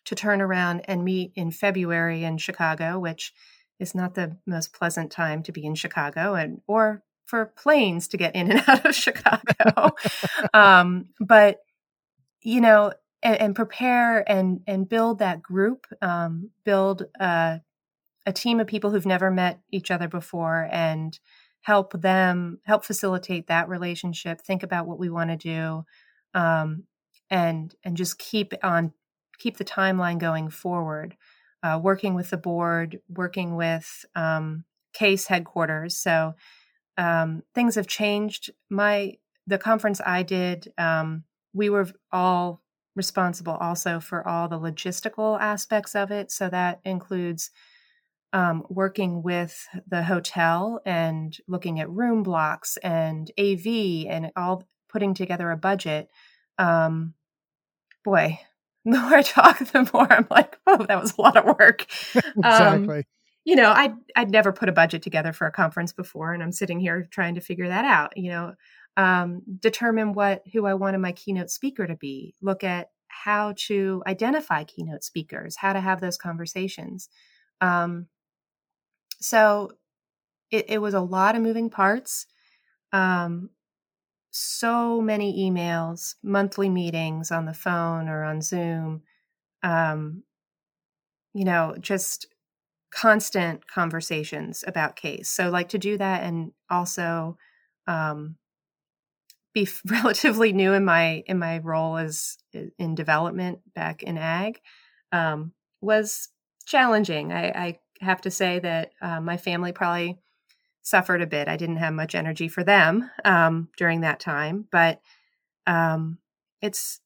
to 0.09 0.15
turn 0.15 0.41
around 0.41 0.81
and 0.85 1.05
meet 1.05 1.31
in 1.35 1.51
February 1.51 2.23
in 2.23 2.39
Chicago, 2.39 2.97
which 2.97 3.31
is 3.79 3.93
not 3.93 4.15
the 4.15 4.35
most 4.47 4.73
pleasant 4.73 5.11
time 5.11 5.43
to 5.43 5.51
be 5.51 5.63
in 5.63 5.75
Chicago 5.75 6.33
and 6.33 6.61
or 6.65 7.03
for 7.27 7.45
planes 7.45 8.07
to 8.07 8.17
get 8.17 8.35
in 8.35 8.49
and 8.49 8.63
out 8.67 8.83
of 8.87 8.95
Chicago. 8.95 9.95
um, 10.55 11.09
but 11.19 11.59
you 12.41 12.59
know, 12.59 12.91
and, 13.21 13.39
and, 13.39 13.55
prepare 13.55 14.27
and 14.27 14.61
and 14.65 14.89
build 14.89 15.19
that 15.19 15.43
group, 15.43 15.85
um, 16.01 16.49
build 16.63 17.05
a, 17.19 17.61
a 18.25 18.33
team 18.33 18.59
of 18.59 18.65
people 18.65 18.89
who've 18.89 19.05
never 19.05 19.29
met 19.29 19.59
each 19.71 19.91
other 19.91 20.07
before, 20.07 20.67
and 20.71 21.19
help 21.61 22.01
them 22.01 22.61
help 22.63 22.83
facilitate 22.83 23.45
that 23.45 23.69
relationship. 23.69 24.41
Think 24.41 24.63
about 24.63 24.87
what 24.87 24.97
we 24.97 25.11
want 25.11 25.29
to 25.29 25.37
do, 25.37 25.85
um, 26.33 26.85
and 27.29 27.75
and 27.83 27.95
just 27.95 28.17
keep 28.17 28.55
on 28.63 28.91
keep 29.39 29.57
the 29.57 29.65
timeline 29.65 30.19
going 30.19 30.49
forward. 30.49 31.15
Uh, 31.61 31.79
working 31.81 32.15
with 32.15 32.29
the 32.29 32.37
board, 32.37 33.01
working 33.09 33.55
with 33.55 34.05
um, 34.15 34.63
case 34.93 35.27
headquarters. 35.27 35.97
So 35.97 36.35
um, 36.97 37.43
things 37.53 37.75
have 37.75 37.87
changed. 37.87 38.51
My 38.69 39.15
the 39.45 39.57
conference 39.57 39.99
I 40.05 40.23
did, 40.23 40.71
um, 40.77 41.23
we 41.53 41.69
were 41.69 41.87
all 42.11 42.61
responsible 42.95 43.53
also 43.53 43.99
for 43.99 44.27
all 44.27 44.47
the 44.47 44.59
logistical 44.59 45.39
aspects 45.39 45.95
of 45.95 46.11
it. 46.11 46.31
So 46.31 46.49
that 46.49 46.79
includes 46.85 47.51
um, 48.33 48.63
working 48.69 49.23
with 49.23 49.67
the 49.87 50.03
hotel 50.03 50.81
and 50.85 51.35
looking 51.47 51.79
at 51.79 51.89
room 51.89 52.23
blocks 52.23 52.77
and 52.77 53.31
AV 53.39 54.05
and 54.07 54.31
all 54.35 54.67
putting 54.87 55.13
together 55.13 55.49
a 55.49 55.57
budget. 55.57 56.09
Um, 56.57 57.15
boy, 58.03 58.39
the 58.91 58.99
more 58.99 59.15
I 59.15 59.21
talk, 59.21 59.59
the 59.59 59.89
more 59.93 60.11
I'm 60.11 60.27
like, 60.29 60.57
oh, 60.67 60.85
that 60.85 61.01
was 61.01 61.17
a 61.17 61.21
lot 61.21 61.37
of 61.37 61.45
work. 61.45 61.85
Um, 62.15 62.23
exactly. 62.37 62.97
Um, 62.99 63.03
you 63.45 63.55
know, 63.55 63.71
I'd 63.71 63.95
I'd 64.15 64.29
never 64.29 64.51
put 64.51 64.69
a 64.69 64.73
budget 64.73 65.01
together 65.01 65.33
for 65.33 65.47
a 65.47 65.51
conference 65.51 65.91
before, 65.91 66.33
and 66.33 66.43
I'm 66.43 66.51
sitting 66.51 66.79
here 66.79 67.07
trying 67.09 67.35
to 67.35 67.41
figure 67.41 67.67
that 67.67 67.85
out. 67.85 68.15
You 68.15 68.31
know, 68.31 68.53
um, 68.97 69.41
determine 69.59 70.13
what 70.13 70.43
who 70.53 70.65
I 70.65 70.73
wanted 70.75 70.99
my 70.99 71.13
keynote 71.13 71.49
speaker 71.49 71.87
to 71.87 71.95
be. 71.95 72.35
Look 72.41 72.63
at 72.63 72.89
how 73.07 73.53
to 73.67 74.03
identify 74.07 74.63
keynote 74.63 75.03
speakers, 75.03 75.55
how 75.57 75.73
to 75.73 75.79
have 75.79 75.99
those 75.99 76.17
conversations. 76.17 77.09
Um, 77.59 78.07
so 79.19 79.71
it, 80.51 80.65
it, 80.69 80.77
was 80.79 80.93
a 80.93 81.01
lot 81.01 81.35
of 81.35 81.41
moving 81.41 81.69
parts. 81.69 82.27
Um, 82.93 83.49
so 84.31 85.01
many 85.01 85.49
emails, 85.49 86.15
monthly 86.23 86.69
meetings 86.69 87.31
on 87.31 87.45
the 87.45 87.53
phone 87.53 88.07
or 88.07 88.23
on 88.23 88.41
Zoom. 88.41 89.01
Um, 89.63 90.23
you 91.33 91.45
know, 91.45 91.75
just 91.79 92.27
constant 92.91 93.67
conversations 93.67 94.63
about 94.65 94.95
case. 94.95 95.29
So, 95.29 95.49
like 95.49 95.69
to 95.69 95.77
do 95.77 95.97
that 95.97 96.23
and 96.23 96.51
also 96.69 97.37
um, 97.87 98.35
be 99.53 99.67
relatively 99.85 100.53
new 100.53 100.73
in 100.73 100.85
my 100.85 101.23
in 101.25 101.39
my 101.39 101.59
role 101.59 101.97
as 101.97 102.37
in 102.53 102.95
development 102.95 103.59
back 103.73 104.03
in 104.03 104.17
ag 104.17 104.59
um, 105.11 105.53
was 105.81 106.29
challenging. 106.65 107.31
I, 107.33 107.47
I, 107.49 107.79
have 108.01 108.21
to 108.21 108.31
say 108.31 108.59
that 108.59 108.91
uh, 109.01 109.19
my 109.19 109.35
family 109.35 109.73
probably 109.73 110.17
suffered 110.89 111.21
a 111.21 111.27
bit. 111.27 111.47
I 111.47 111.57
didn't 111.57 111.77
have 111.77 111.93
much 111.93 112.15
energy 112.15 112.47
for 112.47 112.63
them 112.63 113.09
um, 113.23 113.69
during 113.77 114.01
that 114.01 114.19
time, 114.19 114.67
but 114.71 115.01
um, 115.67 116.17
it's 116.61 116.99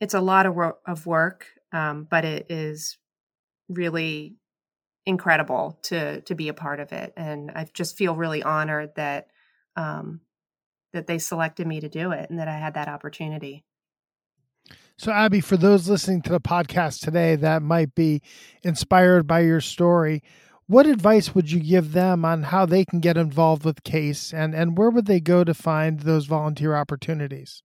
it's 0.00 0.14
a 0.14 0.20
lot 0.20 0.46
of, 0.46 0.56
of 0.86 1.06
work, 1.06 1.46
um, 1.72 2.06
but 2.10 2.24
it 2.24 2.46
is 2.50 2.98
really 3.68 4.36
incredible 5.06 5.78
to 5.84 6.20
to 6.22 6.34
be 6.34 6.48
a 6.48 6.54
part 6.54 6.80
of 6.80 6.92
it, 6.92 7.12
and 7.16 7.50
I 7.50 7.66
just 7.72 7.96
feel 7.96 8.14
really 8.14 8.42
honored 8.42 8.94
that 8.96 9.28
um, 9.76 10.20
that 10.92 11.06
they 11.06 11.18
selected 11.18 11.66
me 11.66 11.80
to 11.80 11.88
do 11.88 12.12
it 12.12 12.30
and 12.30 12.38
that 12.38 12.48
I 12.48 12.56
had 12.56 12.74
that 12.74 12.88
opportunity. 12.88 13.64
So, 14.96 15.10
Abby, 15.10 15.40
for 15.40 15.56
those 15.56 15.88
listening 15.88 16.22
to 16.22 16.30
the 16.30 16.40
podcast 16.40 17.00
today 17.00 17.34
that 17.36 17.62
might 17.62 17.94
be 17.94 18.22
inspired 18.62 19.26
by 19.26 19.40
your 19.40 19.60
story, 19.60 20.22
what 20.66 20.86
advice 20.86 21.34
would 21.34 21.50
you 21.50 21.60
give 21.60 21.92
them 21.92 22.24
on 22.24 22.44
how 22.44 22.64
they 22.64 22.84
can 22.84 23.00
get 23.00 23.16
involved 23.16 23.64
with 23.64 23.84
CASE 23.84 24.32
and, 24.32 24.54
and 24.54 24.78
where 24.78 24.90
would 24.90 25.06
they 25.06 25.20
go 25.20 25.44
to 25.44 25.54
find 25.54 26.00
those 26.00 26.26
volunteer 26.26 26.74
opportunities? 26.74 27.62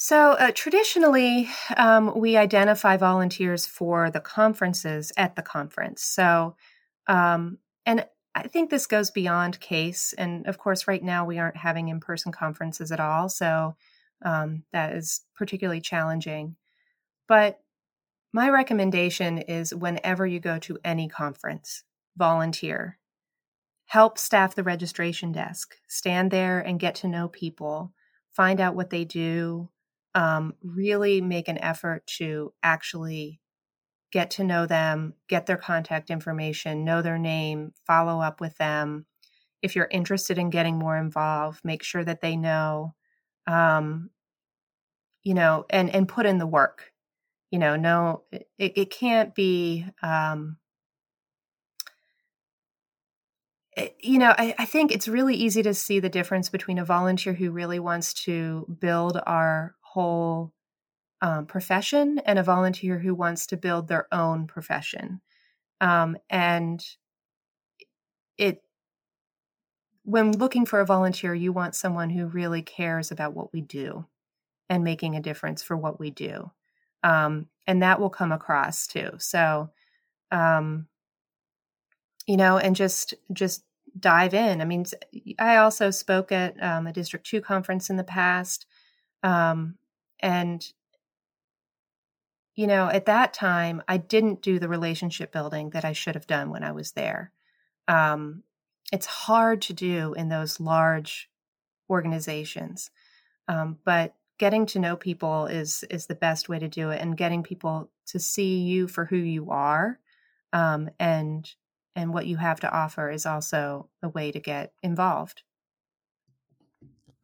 So, 0.00 0.32
uh, 0.32 0.52
traditionally, 0.54 1.48
um, 1.76 2.12
we 2.16 2.36
identify 2.36 2.96
volunteers 2.96 3.66
for 3.66 4.10
the 4.10 4.20
conferences 4.20 5.10
at 5.16 5.34
the 5.34 5.42
conference. 5.42 6.04
So, 6.04 6.54
um, 7.08 7.58
and 7.84 8.06
I 8.32 8.46
think 8.46 8.70
this 8.70 8.86
goes 8.86 9.10
beyond 9.10 9.58
case. 9.58 10.12
And 10.16 10.46
of 10.46 10.56
course, 10.56 10.86
right 10.86 11.02
now 11.02 11.24
we 11.24 11.38
aren't 11.38 11.56
having 11.56 11.88
in 11.88 11.98
person 11.98 12.30
conferences 12.30 12.92
at 12.92 13.00
all. 13.00 13.28
So, 13.28 13.74
um, 14.24 14.62
that 14.72 14.94
is 14.94 15.22
particularly 15.34 15.80
challenging. 15.80 16.54
But 17.26 17.60
my 18.32 18.50
recommendation 18.50 19.38
is 19.38 19.74
whenever 19.74 20.26
you 20.26 20.40
go 20.40 20.58
to 20.60 20.78
any 20.84 21.08
conference, 21.08 21.84
volunteer. 22.16 22.98
Help 23.86 24.18
staff 24.18 24.54
the 24.54 24.62
registration 24.62 25.32
desk. 25.32 25.76
Stand 25.88 26.30
there 26.30 26.60
and 26.60 26.78
get 26.78 26.94
to 26.96 27.08
know 27.08 27.28
people. 27.28 27.92
Find 28.32 28.60
out 28.60 28.74
what 28.74 28.90
they 28.90 29.04
do. 29.04 29.70
Um, 30.14 30.54
really 30.62 31.20
make 31.20 31.48
an 31.48 31.58
effort 31.58 32.06
to 32.18 32.52
actually 32.62 33.40
get 34.10 34.30
to 34.32 34.44
know 34.44 34.66
them, 34.66 35.14
get 35.28 35.46
their 35.46 35.56
contact 35.56 36.10
information, 36.10 36.84
know 36.84 37.02
their 37.02 37.18
name, 37.18 37.72
follow 37.86 38.20
up 38.20 38.40
with 38.40 38.56
them. 38.58 39.06
If 39.62 39.74
you're 39.74 39.88
interested 39.90 40.38
in 40.38 40.50
getting 40.50 40.78
more 40.78 40.96
involved, 40.96 41.60
make 41.64 41.82
sure 41.82 42.04
that 42.04 42.20
they 42.20 42.36
know, 42.36 42.94
um, 43.46 44.10
you 45.22 45.34
know, 45.34 45.66
and 45.70 45.90
and 45.90 46.08
put 46.08 46.26
in 46.26 46.38
the 46.38 46.46
work 46.46 46.92
you 47.50 47.58
know 47.58 47.76
no 47.76 48.22
it, 48.32 48.48
it 48.58 48.90
can't 48.90 49.34
be 49.34 49.86
um 50.02 50.58
you 54.00 54.18
know 54.18 54.34
I, 54.36 54.54
I 54.58 54.64
think 54.64 54.90
it's 54.92 55.08
really 55.08 55.34
easy 55.34 55.62
to 55.62 55.74
see 55.74 56.00
the 56.00 56.08
difference 56.08 56.48
between 56.48 56.78
a 56.78 56.84
volunteer 56.84 57.32
who 57.32 57.50
really 57.50 57.78
wants 57.78 58.12
to 58.24 58.66
build 58.80 59.20
our 59.26 59.74
whole 59.80 60.52
um, 61.20 61.46
profession 61.46 62.20
and 62.24 62.38
a 62.38 62.42
volunteer 62.42 62.98
who 62.98 63.14
wants 63.14 63.46
to 63.48 63.56
build 63.56 63.88
their 63.88 64.06
own 64.12 64.46
profession. 64.46 65.20
Um, 65.80 66.16
and 66.30 66.84
it 68.38 68.62
when 70.04 70.32
looking 70.32 70.64
for 70.64 70.80
a 70.80 70.86
volunteer 70.86 71.34
you 71.34 71.52
want 71.52 71.74
someone 71.74 72.10
who 72.10 72.26
really 72.26 72.62
cares 72.62 73.10
about 73.10 73.34
what 73.34 73.52
we 73.52 73.60
do 73.60 74.06
and 74.70 74.84
making 74.84 75.16
a 75.16 75.20
difference 75.20 75.62
for 75.62 75.76
what 75.76 76.00
we 76.00 76.10
do 76.10 76.50
um, 77.02 77.46
and 77.66 77.82
that 77.82 78.00
will 78.00 78.10
come 78.10 78.32
across 78.32 78.86
too. 78.86 79.10
So 79.18 79.70
um, 80.30 80.86
you 82.26 82.36
know 82.36 82.58
and 82.58 82.76
just 82.76 83.14
just 83.32 83.64
dive 83.98 84.34
in. 84.34 84.60
I 84.60 84.64
mean 84.64 84.84
i 85.38 85.56
also 85.56 85.90
spoke 85.90 86.30
at 86.30 86.62
um, 86.62 86.86
a 86.86 86.92
district 86.92 87.26
2 87.26 87.40
conference 87.40 87.90
in 87.90 87.96
the 87.96 88.04
past 88.04 88.66
um, 89.22 89.76
and 90.20 90.72
you 92.54 92.66
know 92.66 92.88
at 92.88 93.06
that 93.06 93.32
time 93.32 93.82
i 93.88 93.96
didn't 93.96 94.42
do 94.42 94.58
the 94.58 94.68
relationship 94.68 95.32
building 95.32 95.70
that 95.70 95.84
i 95.84 95.92
should 95.92 96.14
have 96.14 96.26
done 96.26 96.50
when 96.50 96.62
i 96.62 96.72
was 96.72 96.92
there. 96.92 97.32
Um, 97.88 98.42
it's 98.92 99.06
hard 99.06 99.62
to 99.62 99.72
do 99.72 100.14
in 100.14 100.28
those 100.28 100.60
large 100.60 101.30
organizations 101.90 102.90
um, 103.48 103.78
but 103.84 104.14
getting 104.38 104.66
to 104.66 104.78
know 104.78 104.96
people 104.96 105.46
is 105.46 105.84
is 105.90 106.06
the 106.06 106.14
best 106.14 106.48
way 106.48 106.58
to 106.58 106.68
do 106.68 106.90
it 106.90 107.00
and 107.00 107.16
getting 107.16 107.42
people 107.42 107.90
to 108.06 108.18
see 108.18 108.58
you 108.58 108.88
for 108.88 109.04
who 109.04 109.16
you 109.16 109.50
are 109.50 109.98
um, 110.52 110.88
and 110.98 111.52
and 111.94 112.14
what 112.14 112.26
you 112.26 112.36
have 112.36 112.60
to 112.60 112.70
offer 112.70 113.10
is 113.10 113.26
also 113.26 113.88
a 114.02 114.08
way 114.08 114.30
to 114.30 114.38
get 114.38 114.72
involved. 114.82 115.42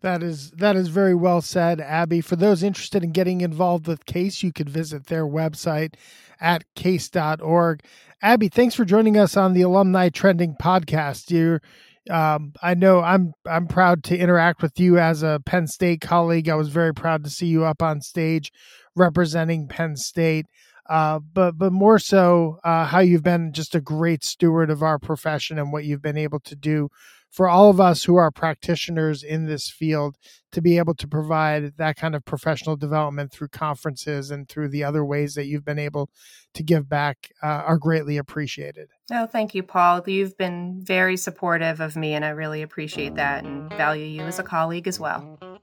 That 0.00 0.22
is 0.22 0.50
that 0.52 0.76
is 0.76 0.88
very 0.88 1.14
well 1.14 1.40
said 1.40 1.80
abby. 1.80 2.20
For 2.20 2.36
those 2.36 2.62
interested 2.62 3.02
in 3.02 3.12
getting 3.12 3.40
involved 3.40 3.86
with 3.86 4.04
case 4.04 4.42
you 4.42 4.52
could 4.52 4.68
visit 4.68 5.06
their 5.06 5.24
website 5.24 5.94
at 6.40 6.64
case.org 6.74 7.82
abby 8.20 8.48
thanks 8.48 8.74
for 8.74 8.84
joining 8.84 9.16
us 9.16 9.36
on 9.36 9.54
the 9.54 9.62
alumni 9.62 10.08
trending 10.08 10.56
podcast. 10.60 11.30
You're 11.30 11.62
um, 12.10 12.52
I 12.62 12.74
know 12.74 13.00
I'm 13.00 13.32
I'm 13.46 13.66
proud 13.66 14.04
to 14.04 14.18
interact 14.18 14.62
with 14.62 14.78
you 14.78 14.98
as 14.98 15.22
a 15.22 15.40
Penn 15.44 15.66
State 15.66 16.00
colleague. 16.00 16.48
I 16.48 16.54
was 16.54 16.68
very 16.68 16.92
proud 16.92 17.24
to 17.24 17.30
see 17.30 17.46
you 17.46 17.64
up 17.64 17.82
on 17.82 18.00
stage 18.00 18.52
representing 18.94 19.68
Penn 19.68 19.96
State. 19.96 20.46
Uh, 20.88 21.18
but 21.18 21.56
but 21.56 21.72
more 21.72 21.98
so 21.98 22.58
uh, 22.62 22.84
how 22.84 22.98
you've 22.98 23.22
been 23.22 23.52
just 23.52 23.74
a 23.74 23.80
great 23.80 24.22
steward 24.22 24.70
of 24.70 24.82
our 24.82 24.98
profession 24.98 25.58
and 25.58 25.72
what 25.72 25.84
you've 25.84 26.02
been 26.02 26.18
able 26.18 26.40
to 26.40 26.54
do 26.54 26.90
for 27.34 27.48
all 27.48 27.68
of 27.68 27.80
us 27.80 28.04
who 28.04 28.14
are 28.14 28.30
practitioners 28.30 29.24
in 29.24 29.46
this 29.46 29.68
field 29.68 30.16
to 30.52 30.62
be 30.62 30.78
able 30.78 30.94
to 30.94 31.08
provide 31.08 31.76
that 31.78 31.96
kind 31.96 32.14
of 32.14 32.24
professional 32.24 32.76
development 32.76 33.32
through 33.32 33.48
conferences 33.48 34.30
and 34.30 34.48
through 34.48 34.68
the 34.68 34.84
other 34.84 35.04
ways 35.04 35.34
that 35.34 35.46
you've 35.46 35.64
been 35.64 35.80
able 35.80 36.08
to 36.54 36.62
give 36.62 36.88
back 36.88 37.32
uh, 37.42 37.46
are 37.46 37.76
greatly 37.76 38.16
appreciated. 38.18 38.88
Oh, 39.10 39.26
thank 39.26 39.52
you, 39.52 39.64
Paul. 39.64 40.04
You've 40.06 40.38
been 40.38 40.80
very 40.80 41.16
supportive 41.16 41.80
of 41.80 41.96
me, 41.96 42.14
and 42.14 42.24
I 42.24 42.28
really 42.28 42.62
appreciate 42.62 43.16
that 43.16 43.42
and 43.42 43.68
value 43.70 44.06
you 44.06 44.22
as 44.22 44.38
a 44.38 44.44
colleague 44.44 44.86
as 44.86 45.00
well. 45.00 45.53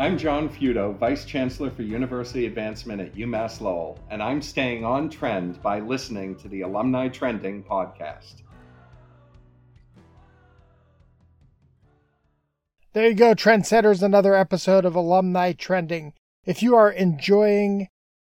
I'm 0.00 0.16
John 0.16 0.48
Feudo, 0.48 0.92
Vice 0.92 1.24
Chancellor 1.24 1.72
for 1.72 1.82
University 1.82 2.46
Advancement 2.46 3.00
at 3.00 3.16
UMass 3.16 3.60
Lowell, 3.60 3.98
and 4.10 4.22
I'm 4.22 4.40
staying 4.40 4.84
on 4.84 5.10
trend 5.10 5.60
by 5.60 5.80
listening 5.80 6.36
to 6.36 6.46
the 6.46 6.60
Alumni 6.60 7.08
Trending 7.08 7.64
podcast. 7.64 8.42
There 12.92 13.08
you 13.08 13.14
go, 13.14 13.34
trendsetters, 13.34 14.00
another 14.00 14.36
episode 14.36 14.84
of 14.84 14.94
Alumni 14.94 15.50
Trending. 15.50 16.12
If 16.44 16.62
you 16.62 16.76
are 16.76 16.92
enjoying 16.92 17.88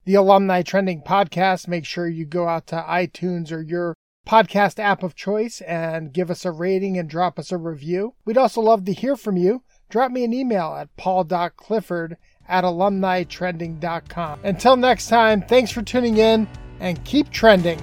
the 0.04 0.14
Alumni 0.14 0.62
Trending 0.62 1.02
podcast, 1.02 1.66
make 1.66 1.84
sure 1.84 2.06
you 2.06 2.24
go 2.24 2.46
out 2.46 2.68
to 2.68 2.76
iTunes 2.88 3.50
or 3.50 3.62
your 3.62 3.96
podcast 4.28 4.78
app 4.78 5.02
of 5.02 5.16
choice 5.16 5.60
and 5.62 6.12
give 6.12 6.30
us 6.30 6.44
a 6.44 6.52
rating 6.52 6.96
and 6.96 7.10
drop 7.10 7.36
us 7.36 7.50
a 7.50 7.56
review. 7.56 8.14
We'd 8.24 8.38
also 8.38 8.60
love 8.60 8.84
to 8.84 8.92
hear 8.92 9.16
from 9.16 9.36
you 9.36 9.64
drop 9.88 10.10
me 10.10 10.24
an 10.24 10.32
email 10.32 10.74
at 10.74 10.94
paul.clifford 10.96 12.16
at 12.48 12.64
alumnitrending.com. 12.64 14.40
Until 14.42 14.76
next 14.76 15.08
time, 15.08 15.42
thanks 15.42 15.70
for 15.70 15.82
tuning 15.82 16.16
in 16.16 16.48
and 16.80 17.02
keep 17.04 17.30
trending. 17.30 17.80